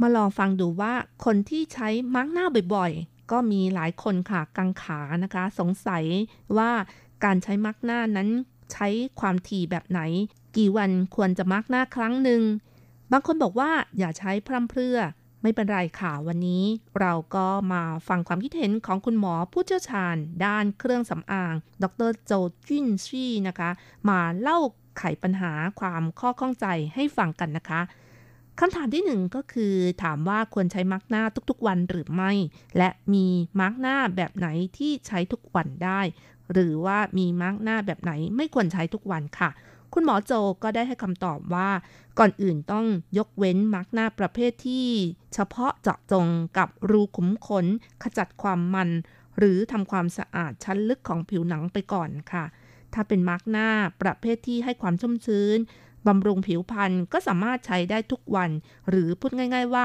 [0.01, 0.93] มาลองฟังดูว่า
[1.25, 6.05] คนที่ใช้มาร์กหน้าบ่อยๆ ก็มีหลายคนค่ะกังขานะคะ สงสัย
[6.59, 6.71] ว่า
[7.25, 8.29] การใช้มาร์กหน้านั้น
[8.73, 8.89] ใช้
[9.21, 10.01] ความถี่แบบไหน
[10.57, 12.43] กี่วันควรจะมาร์กหน้าครั้งหนึ่ง
[13.13, 14.99] บางคนบอกว่าอย่าใช้พร่ำเพรื่อ
[15.43, 16.65] ไม่เป็นไรค่ะวันนี้
[17.01, 22.33] เราก็มาฟังความคิดเห็นของคุณหมอผู้เชี่ยวชาญ ด้านเครื่องสำอาง ดรโจ
[22.67, 23.71] จินชี่นะคะ
[24.09, 24.59] มาเล่า
[24.99, 27.81] ไขปัญหาความข้อข้องใจให้ฟังกันนะคะ
[28.61, 32.33] คำถามที่หนึ่งก็คือถามว่าควรใช้มาร์กหน้าทุกๆวันหรือไม่
[32.77, 33.27] และมี
[33.61, 34.49] มาร์กหน้าแบบไหน
[34.79, 36.01] ที่ใช้ทุกวันได้
[36.53, 39.51] หรือว่ามีมาร์กหน้าแบบไหนไม่ควรใช้ทุกวันค่ะ
[39.95, 40.33] คุณหมอโจ
[40.63, 41.71] ก็ได้ให้คำตอบว่า
[42.19, 42.87] ก่อนอื่นต้อง
[43.19, 44.89] ยกเว้นมาร์กหน้าประเภทที่
[45.35, 46.27] เฉพาะเจาะจง
[46.59, 47.67] กับรูขุมขน
[48.03, 48.91] ขจัดความมัน
[49.39, 52.45] หรือทำความสะอาดชั้นลึกของผิวหนังไปก่อนค่ะ
[52.95, 53.69] ถ้าเป็นมาร์กหน้า
[54.03, 55.59] ประเภทที่ให้ความชุ่มชื้น
[56.07, 58.51] บำรุงผิวพรรณก็สามารถใช้ได้ทุกวัน
[58.89, 59.85] หรือพูดง่าย ๆว่า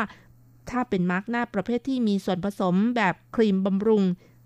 [0.69, 4.03] ถ้าเป็นมาร์กหน้าประเภทที่มีส่วนผสมแบบครีมบำรุง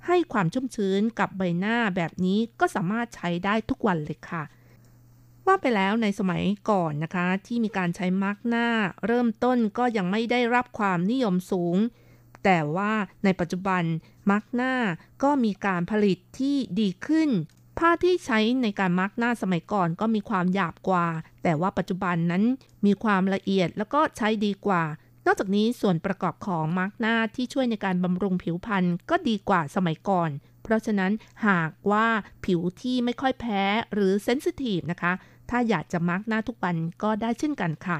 [0.08, 4.44] ให้ความชุ่มชื้นกับใบหน้าแบบนี้ก็สามารถใช้ได้ทุกวันเลยค่ะ
[5.52, 8.68] ว่าไปแล้วในสมัยก่อนนะคะ ที่มีการใช้มาร์กหน้า
[9.08, 11.78] เริ่มต้นก็ยังไม่ได้รับความนิยมสูง
[12.44, 12.94] แต่ว่า
[13.24, 13.84] ในปัจจุบัน
[14.30, 14.74] มาร์กหน้า
[15.24, 17.30] ก็มีการผลิตที่ดีขึ้น
[17.80, 21.08] ผ้าที่ใช้ในการมาร์กหน้าสมัยก่อนก็มีความหยาบกว่า
[21.44, 22.44] แต่ว่าปัจจุบันนั้น
[22.86, 24.84] มีความละเอียดแล้วก็ใช้ดีกว่า
[25.26, 30.30] นอกจากนี้ส่วนประกอบของมาร์กหน้าที่ช่วยในการบำรุงผิวพรรณก็ดีกว่าสมัยก่อน
[30.64, 31.12] เพราะฉะนั้น
[31.48, 32.08] หากว่า
[32.46, 35.14] ผิวที่ไม่ค่อยแพ้หรือเซนซิทีฟนะคะ
[35.52, 38.00] ถ้าอยากจะมาร์กหน้าทุกวันก็ได้เช่นกันค่ะ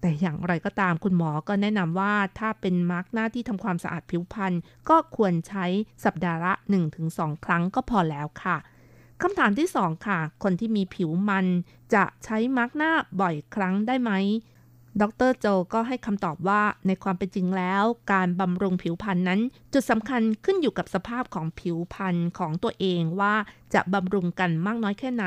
[0.00, 4.52] แต่อย่างไรก็ตามคุณหมอก็แนะนำว่าถ้าเป็นมาร์กหน้าที่ทำความสะอาดผิวพรรณ
[4.88, 5.66] ก็ควรใช้
[6.04, 6.52] สัปดาห์ละ
[6.98, 8.56] 1-2 ครั้งก็พอแล้วค่ะ
[9.22, 11.46] คำถามที่สองค่ะ คนที่มีผิวมัน
[11.94, 14.12] จะใช้มาร์กหน้าบ่อยครั้งได้ไหม
[15.00, 17.82] ดรโจก็ให้คำตอบว่าในความเป็นจริงแล้ว
[18.12, 19.40] การบำรุงผิวพรรณนั้น
[19.72, 23.34] จุดสำคัญขึ้นอยู่กับสภาพของผิวพรรณของตัวเองว่า
[23.74, 25.26] จะบำรุงกันมากน้อยแค่ไหน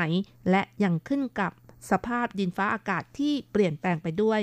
[0.50, 1.52] และยังขึ้นกับ
[1.90, 4.40] สภาพดินฟ้าอากาศที่เปลี่ยนแปลงไปด้วย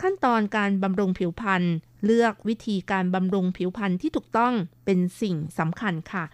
[0.00, 1.62] ขั้นตอนการบำรุงผิวพรรณ
[2.04, 4.52] เลือกวิธีการบำรุงผิวพรรณที่ถูกต้อง
[4.84, 6.24] เป็นสิ่งสำคัญค่ะ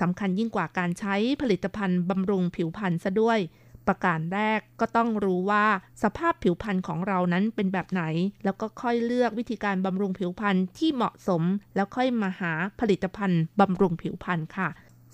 [0.00, 3.38] สำคัญยิ่งกว่าการใช้ผลิตภัณฑ์บำรุงผิวพรรณซะด้วย
[3.86, 5.66] ประการแรกก็ต้องรู้ว่า
[6.02, 8.02] สภาพผิวพรรณของเรานั้นเป็นแบบไหน
[8.44, 11.42] แล้วก็ค่อยเลือกวิธีการบำรุงผิวพรรณที่เหมาะสม
[11.74, 14.68] แล้วค่อยมาหาผลิตภัณฑ์บำรุงผิวพรรณค่ะ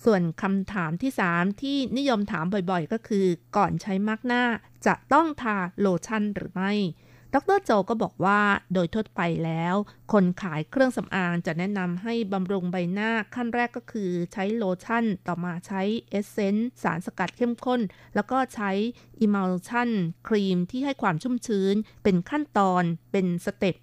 [0.05, 3.25] ส่วนคำถามที่ 3 ที่นิยมถามบ่อยๆ ก็คือ
[3.57, 4.43] ก่อนใช้มาส์กหน้า
[4.85, 6.73] จะต้องทาโลชั่นหรือไม่
[7.33, 7.59] Dr.
[7.65, 8.41] Jou ก็บอกว่า
[8.73, 9.75] โดยทั่วไปแล้ว
[10.13, 17.81] คนขายเครื่องสำอางจะแนะนำให้บำรุงใบหน้าขั้นแรกก็คือใช้โลชั่น ต่อมาใช้ essence สารสกัดเข้มข้น
[18.15, 18.71] แล้วก็ใช้
[19.19, 19.89] อิมัลชั่น
[20.27, 23.75] ครีมที่ให้ความชุ่มชื้น เป็นขั้นตอนเป็น step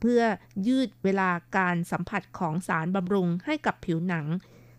[0.00, 0.22] เพื่อ
[0.66, 4.26] ยืดเวลาการสัมผัสของสารบำรุงให้กับผิวหนัง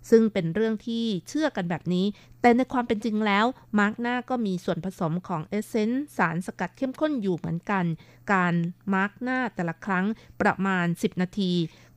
[0.09, 2.05] ซึ่งเป็นเรื่องที่เชื่อกันแบบนี้
[2.41, 3.45] แต่ในความเป็นจริงแล้ว
[3.79, 7.85] มาส์กหน้าก็มีส่วนผสมของ essence สารสกัดเข้มข้นอยู่เหมือนกัน
[8.33, 8.53] การ
[8.93, 10.05] มาส์กหน้าแต่ละครั้ง
[10.41, 11.51] ประมาณ 10 นาที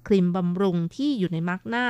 [0.06, 1.86] ครีมบำรุงที่อยู่ในมาส์กหน้า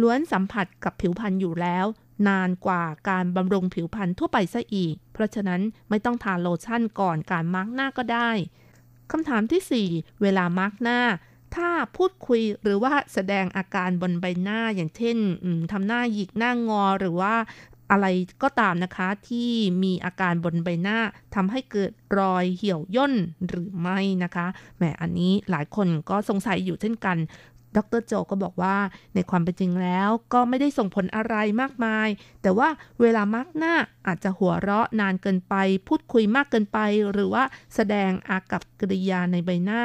[0.00, 1.86] ล้วนสัมผัสกับผิวพรรณอยู่แล้ว
[2.28, 8.30] นานกว่าการบำรุงผิวพรรณทั่วไปซะอีก เพราะฉะนั้นไม่ต้องทาโลชั่นก่อนการมาส์กหน้าก็ได้
[9.10, 11.00] คำถามที่ 4 เวลามาส์กหน้า
[11.56, 15.18] ถ้าพูดคุยหรือว่าแสดงอาการบนใบหน้าอย่างเช่น
[15.72, 17.34] ทำหน้าหยิกหน้างอหรือว่า
[17.90, 18.06] อะไร
[18.42, 19.50] ก็ตามนะคะที่
[19.82, 20.98] มีอาการบนใบหน้า
[21.34, 23.14] ทำให้เกิดรอยเหี่ยวย่น
[23.48, 24.46] หรือไม่นะคะ
[24.76, 27.18] แหมอันนี้หลายคนก็สงสัยอยู่เช่นกัน
[27.76, 28.76] ดรโจก็บอกว่า
[29.14, 32.08] ในความเป็นจริงแล้วก็ไม่ได้ส่งผลอะไรมากมาย
[32.42, 32.68] แต่ว่า
[33.00, 33.74] เวลามักหน้า
[34.06, 35.54] อาจจะหัวเราะนานเกินไป
[35.88, 36.78] พูดคุยมากเกินไป
[37.12, 37.44] หรือว่า
[37.74, 39.82] แสดงอากับกริยาในใบหน้า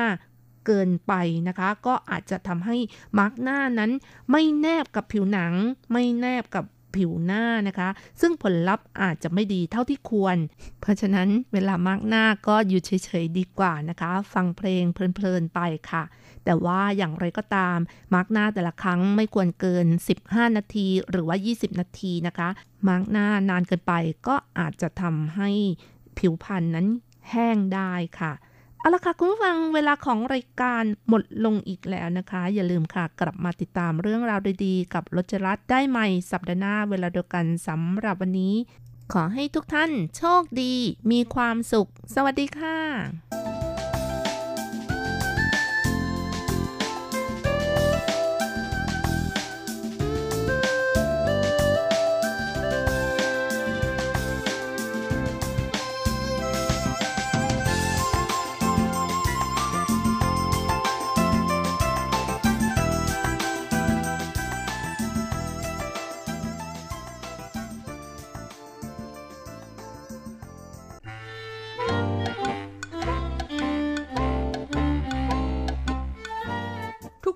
[0.65, 1.13] เกินไป
[1.47, 2.77] นะคะ ก็อาจจะทำให้
[3.17, 3.91] มาร์กหน้านั้น
[4.31, 5.53] ไม่แนบกับผิวหนัง
[5.91, 7.89] ไม่แนบกับผิวหน้านะคะ
[8.21, 10.37] ซึ่งผลลัพธ์อาจจะไม่ดีเท่าที่ควร
[10.81, 15.59] เพราะฉะนั้นเวลามาร์กหน้าก็อยู่เฉยๆดีกว่านะคะ ฟังเพลงเพลินๆไป
[15.91, 16.03] ค่ะ
[16.45, 17.77] แต่ว่าอย่างไรก็ตาม
[18.13, 19.87] มาร์กหน้าแต่ละครั้งไม่ควรเกิน
[20.23, 22.49] 15 นาทีหรือว่า 20 นาทีนะคะ
[22.87, 23.93] มาร์กหน้านานเกินไป
[24.27, 25.49] ก็อาจจะทำให้
[26.17, 26.87] ผิวพรรณนั้น
[27.29, 28.33] แห้งได้ค่ะ
[28.83, 38.55] เอาละค่ะคุณผู้ฟังเวลาของรายการหมดลงอีกแล้วนะคะ อย่าลืมค่ะกลับมาติดตามเรื่องราวดีๆ กับรจรัสได้ใหม่สัปดาห์หน้าเวลาเดียวกันสำหรับวันนี้
[39.13, 40.73] ขอให้ทุกท่านโชคดี
[41.11, 43.72] มีความสุข สวัสดีค่ะ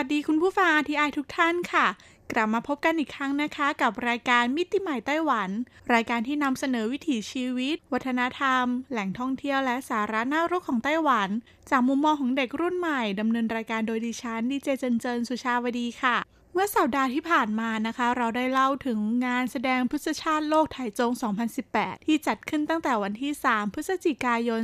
[0.00, 1.86] วัสดีคุณผู้ฟังทีไอทุกท่านค่ะ
[2.32, 5.50] กลับมาพบกันอีกครั้งนะคะ กับรายการมิติใหม่ไต้หวัน
[5.94, 11.28] รายการที่นำเสนอวิถีชีวิต วัฒนธรรม แหล่งท่องเที่ยวและสาระน่ารู้ของไต้หวัน
[11.70, 21.12] จากมุมมองของเด็กรุ่นใหม่ดำเนินรายการโดยดิฉันดีเจเจนเจินสุชาวดีค่ะ มื่อสัปดาห์ที่ผ่านมานะคะ เราได้เล่าถึงงานแสดงพฤษชาติโลกไถจง
[21.58, 24.62] 2018 ที่จัดขึ้นตั้งแต่วันที่ 3 พฤศจิกายน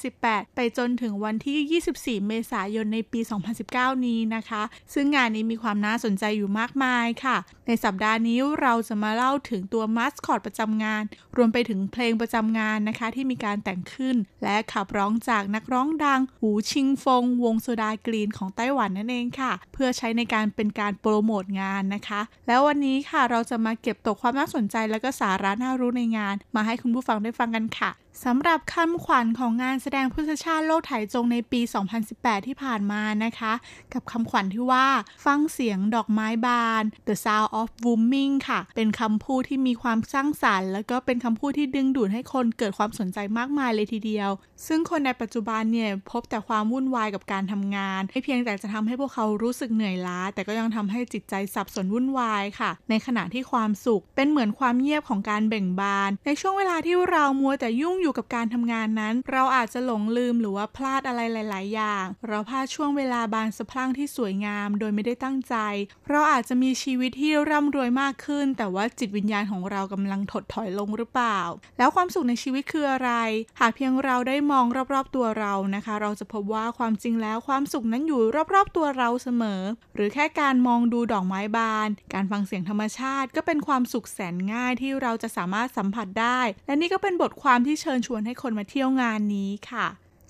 [0.00, 3.20] 2018 ไปจนถึงวันที่ 24 เมษายนในปี
[3.62, 4.62] 2019 นี้นะคะ
[4.94, 7.36] ซึ่งงานนี้มีความน่าสนใจอยู่มากมายค่ะ
[7.70, 11.02] ในสัปดาห์นี้เราจะมาเล่าถึงตัวมัสคอตประจำงาน
[11.36, 27.90] รวมไปถึงเพลงประจำงานนะคะ ที่มีการแต่งขึ้น และขับร้องจากนักร้องดัง หูชิงฟง วงโซดากรีนของไต้หวันนั่นเองค่ะ เพื่อใช้ในการเป็นการโปรโมทงานนะคะ แล้ววันนี้ค่ะเราจะมาเก็บตกความน่าสนใจและก็สาระน่ารู้ในงาน มาให้คุณผู้ฟังได้ฟังกันค่ะ
[28.24, 31.60] สำหรับคำขวัญของงานแสดงพุทธชาติโลกไถจงในปี
[32.04, 33.52] 2018 ที่ผ่านมานะคะ
[33.92, 34.86] กับคำขวัญที่ว่า
[35.24, 44.30] ฟังเสียงดอกไม้บาน The Sound of Blooming ค่ะ เป็นคำพูดที่มีความสร้างสรรค์ แล้วก็เป็นคำพูดที่ดึงดูดให้คนเกิดความสนใจมากมายเลยทีเดียว
[44.66, 65.54] ซึ่งคนในปัจจุบันเนี่ยพบแต่ความวุ่นวายกับการทำงาน ไม่เพียงแต่จะทำให้พวกเขารู้สึกเหนื่อยล้า แต่ก็ยังทำให้จิตใจสับสนวุ่นวายค่ะ ในขณะที่ความสุขเป็นเหมือนความเงียบของการเบ่งบาน ในช่วงเวลาที่เรามัวแต่ยุ่งอยู่กับการทำงานนั้น เราอาจจะหลงลืมหรือว่าพลาดอะไรหลาย ๆ อย่าง เราพลาดช่วงเวลาบานสะพรั่งที่สวยงาม โดยไม่ได้ตั้งใจ
[66.10, 71.40] เราอาจจะมีชีวิตที่ร่ำรวยมากขึ้น แต่ว่าจิตวิญญาณของเรากำลังถดถอยลงหรือเปล่า
[71.78, 73.10] แล้วความสุขในชีวิตคืออะไร
[73.60, 78.20] หากเพียงเราได้มองรอบ ๆ ตัวเรานะคะ เราจะพบว่าความจริงแล้วความสุขนั้นอยู่
[78.54, 79.62] รอบ ๆ ตัวเราเสมอ
[79.94, 89.86] หรือแค่การมองดูดอกไม้บาน การฟังเสียงธรรมชาติ ก็เป็นความสุขแสนง่ายที่เราจะสามารถสัมผัสได้ และนี่ก็เป็นบทความที่เชชิญชวนให้คนมาเที่ยวงานนี้ค่ะ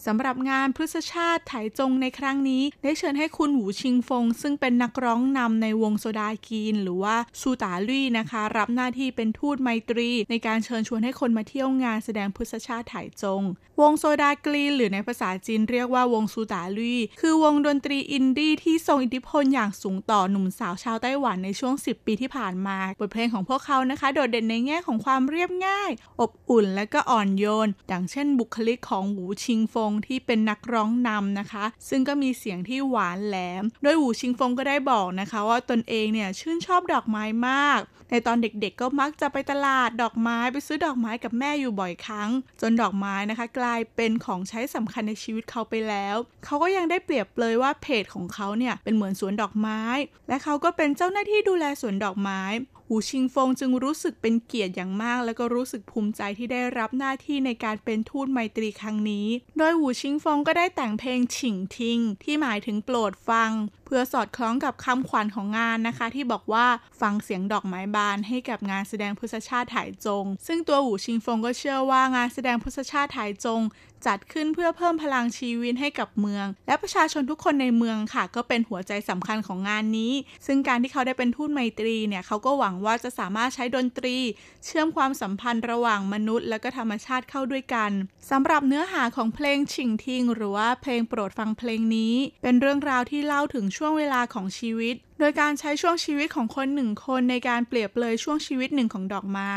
[0.06, 13.42] สำหรับงานพฤษชาติไถจงในครั้งนี้ ได้เชิญให้คุณหูชิงฟง ซึ่งเป็นนักร้องนำในวงโซดากีน หรือว่าซูตาลี่นะคะ รับหน้าที่เป็นทูตไมตรี ในการเชิญชวนให้คนมาเที่ยวงานแสดงพฤษชาติไถจง
[13.80, 25.90] วง Sodagreen หรือในภาษาจีนเรียกว่าวงซูตาลี่คือวงดนตรีอินดี้ที่ทรงอิทธิพลอย่างสูงต่อหนุ่มสาวชาวไต้หวันในช่วง 10 ปีที่ผ่านมาบทเพลงของพวกเขานะคะ โดดเด่นในแง่ของความเรียบง่าย
[26.20, 37.80] อบอุ่นและก็อ่อนโยน ดังเช่นบุคลิกของอู๋ชิงฟงที่เป็นนักร้องนำนะคะ ซึ่งก็มีเสียงที่หวานแหลม โดยอู๋ชิงฟงก็ได้บอกนะคะ ว่าตนเองเนี่ยชื่นชอบดอกไม้มาก
[38.10, 42.30] ในตอนเด็กๆก็มักจะไปตลาดดอกไม้ไปซื้อดอกไม้กับแม่อยู่บ่อยครั้ง
[42.60, 49.80] จนดอกไม้นะคะ กลายเป็นของใช้สำคัญในชีวิตเขาไปแล้ว เขาก็ยังได้เปรียบเลยว่าเพจของเขาเนี่ยเป็นเหมือนสวนดอกไม้
[50.28, 52.40] และเขาก็เป็นเจ้าหน้าที่ดูแลสวนดอกไม้
[52.92, 59.26] หูชิงฟงจึงรู้สึกเป็นเกียรติอย่างมาก และก็รู้สึกภูมิใจที่ได้รับหน้าที่ในการเป็นทูตไมตรีครั้งนี้
[59.58, 63.50] โดยหูชิงฟงก็ได้แต่งเพลงฉิงทิง ที่หมายถึงโปรดฟัง
[63.90, 66.66] พื่อสอดคล้องกับคำขวัญของงานนะคะ ที่บอกว่า
[67.00, 73.62] ฟังเสียงดอกไม้บานให้กับงานแสดงพุทธชาติถ่ายจง ซึ่งตัวหูชิงฟงก็เชื่อว่างานแสดงพุทธชาติถ่ายจง
[74.08, 80.12] จัดขึ้นเพื่อเพิ่มพลังชีวิตให้กับเมือง และประชาชนทุกคนในเมืองค่ะ ก็เป็นหัวใจสำคัญของงานนี้
[80.46, 84.16] ซึ่งการที่เขาได้เป็นทูตไมตรีเนี่ยเขาก็หวังว่าจะสามารถใช้ดนตรี
[84.64, 87.90] เชื่อมความสัมพันธ์ระหว่างมนุษย์ และก็ธรรมชาติเข้าด้วยกัน
[88.30, 99.52] สำหรับเนื้อหาของเพลงฉิงทิงหรือว่าเพลงโปรดฟังเพลงนี้ เป็นเรื่องราวที่เล่าถึงช่วงเวลาของชีวิต โดยการใช้ช่วงชีวิตของคนหนึ่งคนในการเปรียบเลยช่วงชีวิตหนึ่งของดอกไม้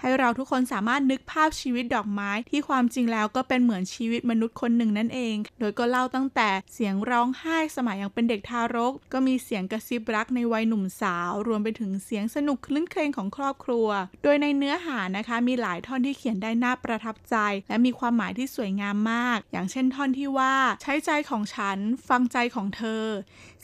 [0.00, 13.88] ให้เราทุกคนสามารถนึกภาพชีวิตดอกไม้ ที่ความจริงแล้วก็เป็นเหมือนชีวิตมนุษย์คนหนึ่งนั่นเอง โดยก็เล่าตั้งแต่เสียงร้องไห้สมัยยังเป็นเด็กทารก ก็มีเสียงกระซิบรักในวัยหนุ่มสาว รวมไปถึงเสียงสนุกคลื่นเครงของครอบครัว
[14.22, 17.36] โดยในเนื้อหานะคะมีหลายท่อนที่เขียนได้น่าประทับใจ
[17.68, 23.04] และมีความหมายที่สวยงามมาก อย่างเช่นท่อนที่ว่า ใช้ใจของฉัน ฟังใจของเธอ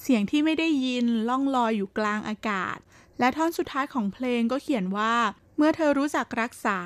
[0.03, 2.79] เสียงที่ไม่ได้ยินล่องลอยอยู่กลางอากาศ
[3.19, 5.15] และท่อนสุดท้ายของเพลงก็เขียนว่า
[5.57, 6.79] เมื่อเธอรู้จักรักษา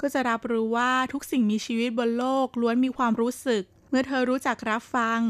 [0.00, 5.20] ก็จะรับรู้ว่าทุกสิ่งมีชีวิตบนโลกล้วนมีความรู้สึก เมื่อเธอรู้จักรับฟัง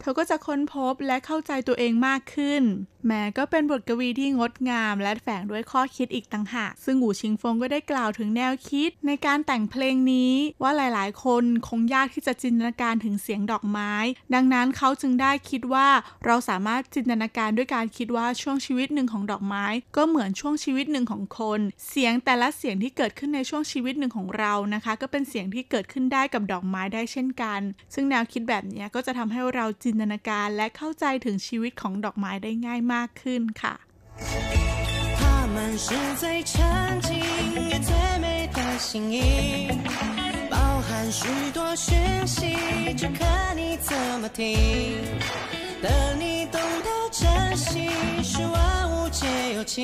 [0.00, 2.62] เธอก็จะค้นพบและเข้าใจตัวเองมากขึ้น
[3.08, 10.32] แม้ก็เป็นบทกวีที่งดงามและแฝงด้วยข้อคิดอีกต่างหาก ซึ่งหูชิงฟงก็ได้กล่าวถึงแนวคิด ในการแต่งเพลงนี้
[10.62, 13.92] ว่าหลายๆ คนคงยากที่จะจินตนาการถึงเสียงดอกไม้
[14.34, 15.88] ดังนั้นเขาจึงได้คิดว่า
[16.26, 27.60] เราสามารถจินตนาการด้วยการคิดว่าช่วงชีวิตหนึ่งของดอกไม้ ก็เหมือนช่วงชีวิตหนึ่งของคน เสียงแต่ละเสียงที่เกิดขึ้นในช่วงชีวิตหนึ่งของเรานะคะ ก็เป็นเสียงที่เกิดขึ้นได้กับดอกไม้ได้เช่นกัน
[27.94, 33.75] ซึ่งแนวคิดแบบนี้ก็จะทำให้เราจินตนาการและเข้าใจถึงชีวิตของดอกไม้ได้ง่ายมขึ้นค่ะ
[35.19, 35.21] 它
[35.53, 35.87] 们是
[36.21, 36.53] 最沉
[37.07, 37.09] 静
[37.69, 37.91] 也最
[38.23, 38.25] 美
[38.55, 39.17] 的心意，
[40.53, 40.55] 包
[40.87, 41.21] 含许
[41.57, 41.97] 多讯
[42.35, 42.39] 息，
[42.99, 43.21] 只看
[43.59, 44.39] 你怎么听。
[45.83, 47.21] 等你懂得珍
[47.57, 47.89] 惜，
[48.23, 48.57] 是万
[48.91, 49.21] 物皆
[49.55, 49.77] 有情；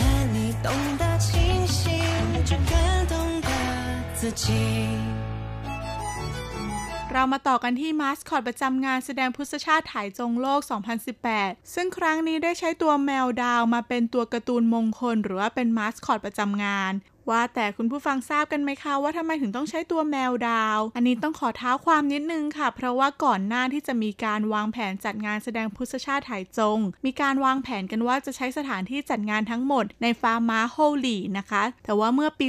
[0.00, 0.04] 但
[0.34, 1.32] 你懂得清
[1.66, 1.84] 醒，
[2.44, 2.72] 就更
[3.12, 3.48] 懂得
[4.14, 4.52] 自己。
[7.15, 10.61] เรามาต่อกันที่มาสคอตประจำงานแสดงพุทธชาติถ่ายจงโลก
[11.17, 16.93] 2018 ซึ่งครั้งนี้ได้ใช้ตัวแมวดาวมาเป็นตัวการ์ตูนมงคล หรือว่าเป็นมาสคอตประจำงาน
[17.29, 32.47] ว่าแต่คุณผู้ฟังทราบกันไหมคะว่าทำไมถึงต้องใช้ตัวแมวดาว อันนี้ต้องขอเท้าความนิดนึงค่ะ เพราะว่าก่อนหน้าที่จะมีการวางแผนจัดงานแสดงพุทธชาติไถจง มีการวางแผนกันว่าจะใช้สถานที่จัดงานทั้งหมดในฟาร์มม้าโฮลีนะคะ แต่ว่าเมื่อปี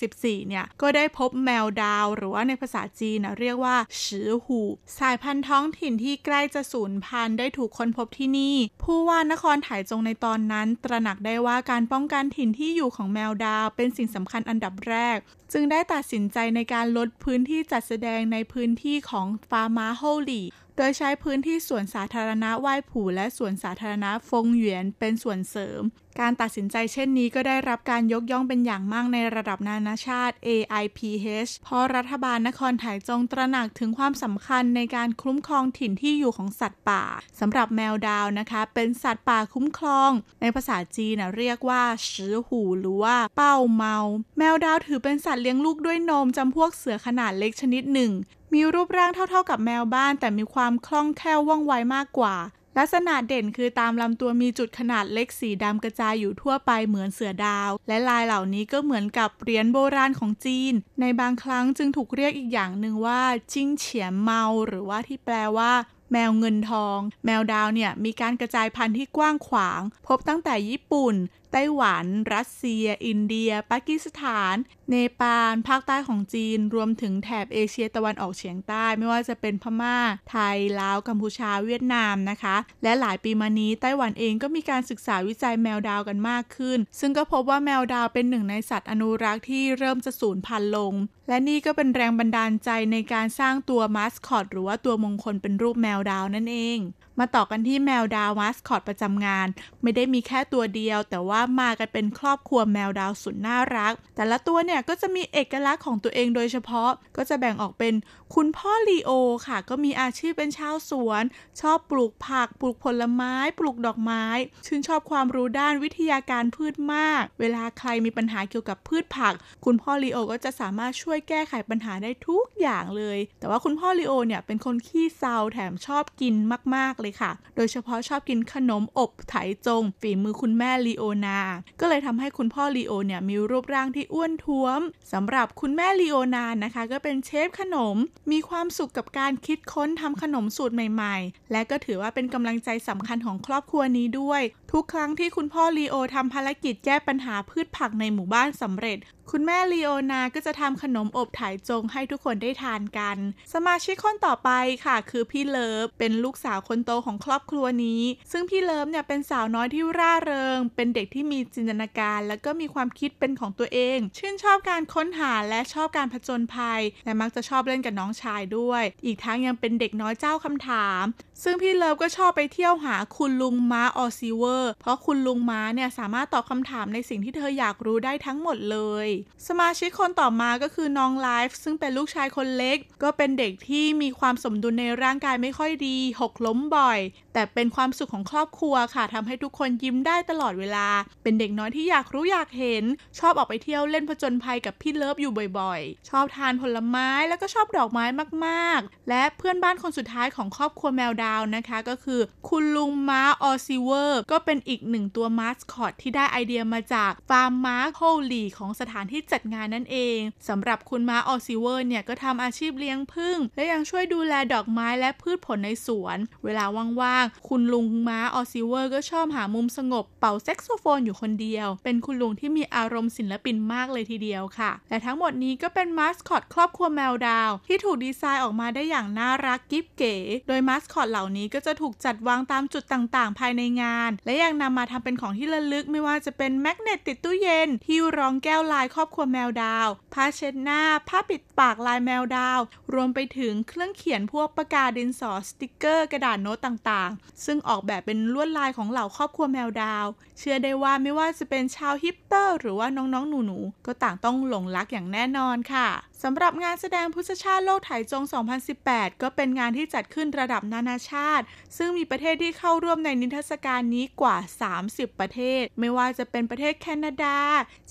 [0.00, 4.60] 2014 เนี่ย ก็ได้พบแมวดาว หรือว่าในภาษาจีนนะเรียกว่าชือหู
[4.98, 15.18] สายพันธุ์ท้องถิ่นที่ใกล้จะสูญพันธุ์ได้ถูกค้นพบที่นี่ ผู้ว่านครไถจงในตอนนั้น ตระหนักได้ว่าการป้องกันถิ่นที่อยู่ของแมวดาวเป็นสิ่งสำคัญอันดับแรก
[15.52, 20.42] จึงได้ตัดสินใจในการลดพื้นที่จัดแสดงในพื้นที่ของฟาร์มาโฮลี
[20.76, 25.82] โดยใช้พื้นที่สวนสาธารณะไหว้ผู่ และสวนสาธารณะฟงเหวียนเป็นส่วนเสริม
[26.20, 37.04] การตัดสินใจเช่นนี้ก็ได้รับการยกย่องเป็นอย่างมากในระดับนานาชาติ AIPH เพราะรัฐบาลนครไถ่จงตระหนักถึงความสำคัญในการคุ้มครองถิ่นที่อยู่ของสัตว์ป่า
[37.40, 40.10] สำหรับแมวดาวนะคะ เป็นสัตว์ป่าคุ้มครอง
[40.40, 43.96] ในภาษาจีนนะเรียกว่าชือหูหรือว่าเป้าเมา
[44.38, 48.12] แมวดาวถือเป็นสัตว์เลี้ยงลูกด้วยนมจำพวกเสือขนาดเล็กชนิดหนึ่ง
[48.56, 52.36] มีรูปร่างเท่าๆกับแมวบ้าน แต่มีความคล่องแคล่วว่องไวมากกว่า
[52.78, 65.72] ลักษณะเด่นคือตามลำตัวมีจุดขนาดเล็กสีดำกระจายอยู่ทั่วไปเหมือนเสือดาว และลายเหล่านี้ก็เหมือนกับเหรียญโบราณของจีน ในบางครั้งจึงถูกเรียกอีกอย่างหนึ่งว่าจิ้งเฉียนเมา หรือว่าที่แปลว่า
[66.12, 71.14] แมวเงินทอง แมวดาวเนี่ยมีการกระจายพันธุ์ที่กว้างขวาง พบตั้งแต่ญี่ปุ่น
[71.56, 74.54] ต้หวัน รัสเซีย อินเดีย ปากีสถาน
[74.90, 79.98] เนปาล ภาคใต้ของจีน รวมถึงแถบเอเชียตะวันออกเฉียงใต้ ไม่ว่าจะเป็นพม่า
[80.30, 90.92] ไทย ลาว กัมพูชา เวียดนามนะคะ และหลายปีมานี้ไต้หวันเองก็มีการศึกษาวิจัยแมวดาวกันมากขึ้น ซึ่งก็พบว่าแมวดาวเป็นหนึ่งในสัตว์อนุรักษ์ที่เริ่มจะสูญพันธุ์ลง
[91.28, 96.78] และนี่ก็เป็นแรงบันดาลใจในการสร้างตัวมาสคอตหรือว่าตัวมงคลเป็นรูปแมวดาวนั่นเอง
[97.18, 99.46] มาต่อกันที่แมวดาวมาสคอตประจำงาน
[99.82, 107.94] ไม่ได้มีแค่ตัวเดียว แต่ว่ามากันเป็นครอบครัวแมวดาวสุดน่ารัก แต่ละตัวเนี่ยก็จะมีเอกลักษณ์ของตัวเองโดยเฉพาะก็จะแบ่งออกเป็น
[108.34, 109.10] คุณพ่อลีโอ
[109.46, 111.22] ค่ะ ก็มีอาชีพเป็นชาวสวน
[111.60, 114.24] ชอบปลูกผัก ปลูกผลไม้ ปลูกดอกไม้
[114.66, 126.34] ชื่นชอบความรู้ด้านวิทยาการพืชมาก เวลาใครมีปัญหาเกี่ยวกับพืชผัก คุณพ่อลีโอก็จะสามารถช่วยแก้ไขปัญหาได้ทุกอย่างเลย แต่ว่าคุณพ่อลีโอเนี่ยเป็นคนขี้เศร้าแถมชอบกิน
[126.74, 129.34] มากๆเลยค่ะ โดยเฉพาะชอบกินขนมอบไถ
[129.66, 131.40] จง ฝีมือคุณแม่ลีโอนา
[131.80, 134.80] ก็เลยทำให้คุณพ่อลีโอเนี่ยมีรูปร่างที่อ้วนท้วม
[135.12, 137.96] สำหรับคุณแม่ลีโอนานะคะ ก็เป็นเชฟขนม
[138.32, 144.42] มีความสุขกับการคิดค้นทำขนมสูตรใหม่ ๆ และก็ถือว่าเป็นกำลังใจสำคัญของครอบครัวนี้ด้วย
[144.72, 148.98] ทุกครั้งที่คุณพ่อลีโอทำภารกิจแก้ปัญหาพืชผักในหมู่บ้านสำเร็จ
[149.32, 153.16] คุณแม่ลีโอนาก็จะทำขนมอบถ่ายจงให้ทุกคนได้ทานกัน
[153.52, 154.50] สมาชิกคนต่อไป
[154.84, 158.02] ค่ะ คือพี่เลิฟ เป็นลูกสาวคนโตของครอบครัวนี้
[158.32, 171.02] ซึ่งพี่เลิฟเนี่ยเป็นสาวน้อยที่ร่าเริง เป็นเด็กที่มีจินตนาการ และก็มีความคิดเป็นของตัวเอง ชื่นชอบการค้นหาและชอบการผจญภัย และมักจะชอบเล่นกับน้องชายด้วย อีกทั้งยังเป็นเด็กน้อยเจ้าคำถาม
[171.42, 179.08] ซึ่งพี่เลิฟก็ชอบไปเที่ยวหาคุณลุงม้าออซิเวอร์เพราะคุณลุงม้าเนี่ยสามารถตอบคำถามในสิ่งที่เธออยากรู้ได้ทั้งหมดเลย
[179.48, 186.98] สมาชิกคนต่อมาก็คือน้องไลฟ์ซึ่งเป็นลูกชายคนเล็ก ก็เป็นเด็กที่มีความสมดุลในร่างกายไม่ค่อยดี หกล้มบ่อย
[187.36, 190.88] แต่เป็นความสุขของครอบครัวค่ะทำให้ทุกคนยิ้มได้ตลอดเวลา
[191.22, 192.84] เป็นเด็กน้อยที่อยากรู้อยากเห็น
[193.18, 198.04] ชอบออกไปเที่ยวเล่นผจญภัยกับพี่เลิฟอยู่บ่อยๆ ชอบทานผลไม้แล้วก็ชอบดอกไม้
[198.46, 208.00] มากๆ และเพื่อนบ้านคนสุดท้ายของครอบครัวแมวดาวนะคะ ก็คือ คุณลุงม้าออซิเวอร์ก็เป็นอีกหนึ่งตัวมาสคอตที่ได้ไอเดียมาจากฟาร์มม้าโฮ
[208.32, 210.18] ลีของสถานที่จัดงานนั่นเอง
[210.48, 230.14] สำหรับคุณม้าออซิเวอร์เนี่ยก็ทำอาชีพเลี้ยงผึ้งและยังช่วยดูแลดอกไม้และพืชผลในสวน เวลาว่างคุณลุงม้าออซิเวอร์ก็ชอบหามุมสงบเป่าแซกโซโฟนอยู่คนเดียว เป็นคุณลุงที่มีอารมณ์ศิลปินมากเลยทีเดียวค่ะ และทั้งหมดนี้ก็เป็นมาสคอตครอบครัวแมวดาว ที่ถูกดีไซน์ออกมาได้อย่างน่ารักกิ๊บเก๋
[230.48, 242.60] โดยมาสคอตเหล่านี้ก็จะถูกจัดวางตามจุดต่างๆ ภายในงาน และยังนำมาทำเป็นของที่ระลึกไม่ว่าจะเป็น magnet ติดตู้เย็นที่รองแก้วลายครอบครัวแมวดาวผ้าเช็ดหน้าผ้าปิด ปากลายแมวดาว
[242.94, 250.06] รวมไปถึงเครื่องเขียนพวกปากกาดินสอสติกเกอร์ กระดาษโน้ตต่างๆ ซึ่งออกแบบเป็นลวดลายของเหล่าครอบครัวแมวดาว
[250.38, 255.88] เชื่อได้ว่าไม่ว่าจะเป็นชาวฮิปเตอร์ หรือว่าน้องๆหนูๆก็ต่างต้องหลงรักอย่างแน่นอนค่ะ
[256.22, 258.24] สำหรับงานแสดงพฤกษชาติโลกไถจง
[258.72, 261.44] 2018 ก็เป็นงานที่จัดขึ้นระดับนานาชาติ
[261.76, 264.36] ซึ่งมีประเทศที่เข้าร่วมในนิทรรศการนี้กว่า
[264.78, 267.38] 30 ประเทศ ไม่ว่าจะเป็นประเทศแคนาดา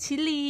[0.02, 0.48] ชิลี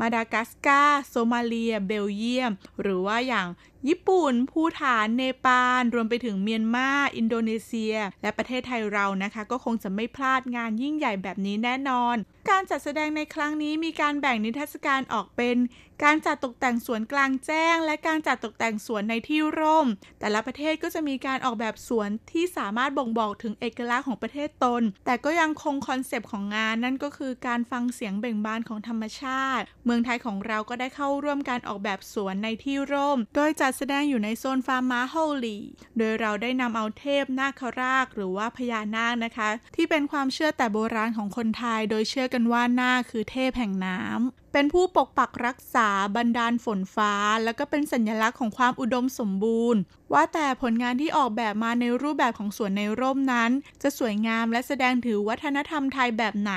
[0.00, 2.52] มาดากัสการ์ โซมาเลีย เบลเยียม
[2.82, 3.48] หรือว่าอย่าง
[3.88, 12.16] ญี่ปุ่น ภูฐาน เนปาล รวมไปถึงเมียนมา อินโดนีเซีย และประเทศไทยเรานะคะ ก็คงจะไม่พลาดงานยิ่งใหญ่แบบนี้แน่นอน
[12.50, 15.56] การจัดแสดงในครั้งนี้มีการแบ่งนิทรรศการออกเป็น
[16.04, 19.86] การจัดตกแต่งสวนกลางแจ้ง และการจัดตกแต่งสวนในที่ร่ม
[20.20, 35.58] แต่ละประเทศก็จะมีการออกแบบสวนที่สามารถบ่งบอกถึงเอกลักษณ์ของประเทศตน แต่ก็ยังคง concept ของงานนั่นก็คือการฟังเสียงเบ่งบานของธรรมชาติ เมืองไทยของเราก็ได้เข้าร่วมการออกแบบสวนในที่ร่ม โดยจัดแสดงอยู่ในโซนฟาร์มม้าโฮลี
[35.98, 47.12] โดยเราได้นำเอาเทพนาคราชหรือว่าพญานาคนะคะ ที่เป็นความเชื่อแต่โบราณของคนไทย โดยเชื่อกันว่านาคคือเทพแห่งน้ำเป็นผู้ปกปักรักษาบรรดาลฝนฟ้า
[47.44, 49.80] แล้วก็เป็นสัญลักษณ์ของความอุดมสมบูรณ์
[50.12, 53.50] ว่าแต่ผลงานที่ออกแบบมาในรูปแบบของสวนในร่มนั้น
[53.82, 56.54] จะสวยงามและแสดงถือวัฒนธรรมไทยแบบไหน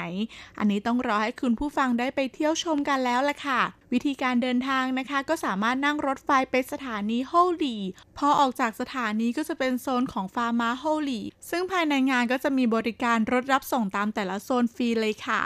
[0.58, 3.62] อันนี้ต้องรอให้คุณผู้ฟังได้ไปเที่ยวชมกันแล้วล่ะค่ะ
[3.94, 7.34] วิธีการเดินทางนะคะ ก็สามารถนั่งรถไฟไปสถานีโฮ
[7.64, 7.78] ลี
[8.18, 15.42] พอออกจากสถานีก็จะเป็นโซนของฟาร์มม้าโฮลีซึ่งภายในงานก็จะมีบริการรถรับส่งตามแต่ละโซนฟรีเลยค่ะ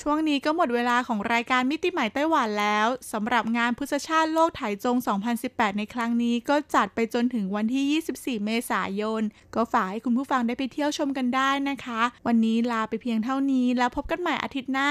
[0.00, 4.96] ช่วงนี้ก็หมดเวลาของรายการมิติใหม่ไต้หวันแล้วสำหรับงานพฤกษชาติโลกไถจง
[5.36, 8.02] 2018 ในครั้งนี้ก็จัดไปจนถึงวันที่
[8.40, 9.22] 24 เมษายน
[9.54, 14.90] ก็ฝากให้คุณผู้ฟังได้ไปเที่ยวชมกันได้นะคะ วันนี้ลาไปเพียงเท่านี้แล้วพบกันใหม่อาทิตย์หน้า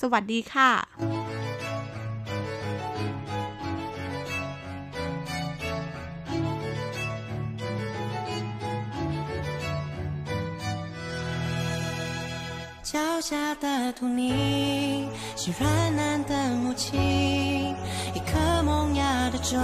[0.00, 1.53] สวัสดีค่ะ
[12.94, 17.74] 脚下的土泥是软烂的母亲，
[18.14, 19.60] 一颗萌芽的种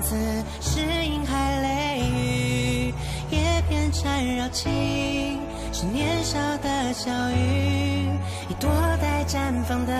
[0.00, 0.16] 子
[0.62, 2.94] 是婴孩泪雨，
[3.30, 5.38] 叶片缠绕情
[5.74, 8.08] 是年少的小雨，
[8.48, 9.92] 一朵待绽放的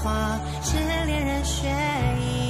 [0.00, 2.47] 花是恋人血液。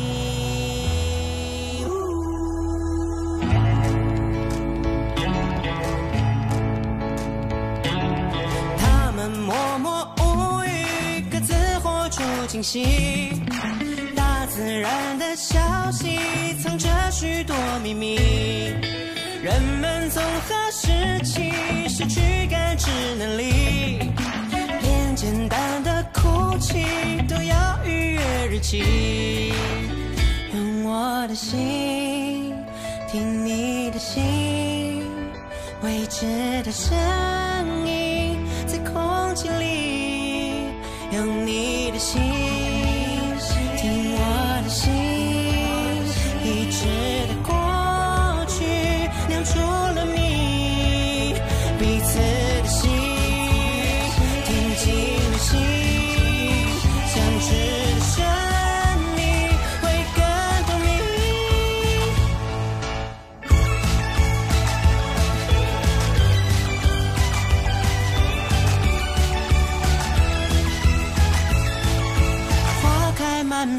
[9.49, 13.33] 默默无语，各自活出惊喜。
[14.15, 15.59] 大自然的消
[15.91, 16.19] 息
[16.63, 18.17] 藏着许多秘密，
[19.43, 21.51] 人们从何时起
[21.89, 24.13] 失去感知能力？
[24.83, 26.85] 连简单的哭泣
[27.27, 28.21] 都要预约
[28.51, 29.55] 日期。
[30.53, 32.55] 用我的心
[33.11, 35.03] 听你的心，
[35.81, 36.27] 未知
[36.65, 36.95] 的声
[37.87, 38.18] 音。
[39.39, 39.88] 心里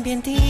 [0.10, 0.49] arrepentir.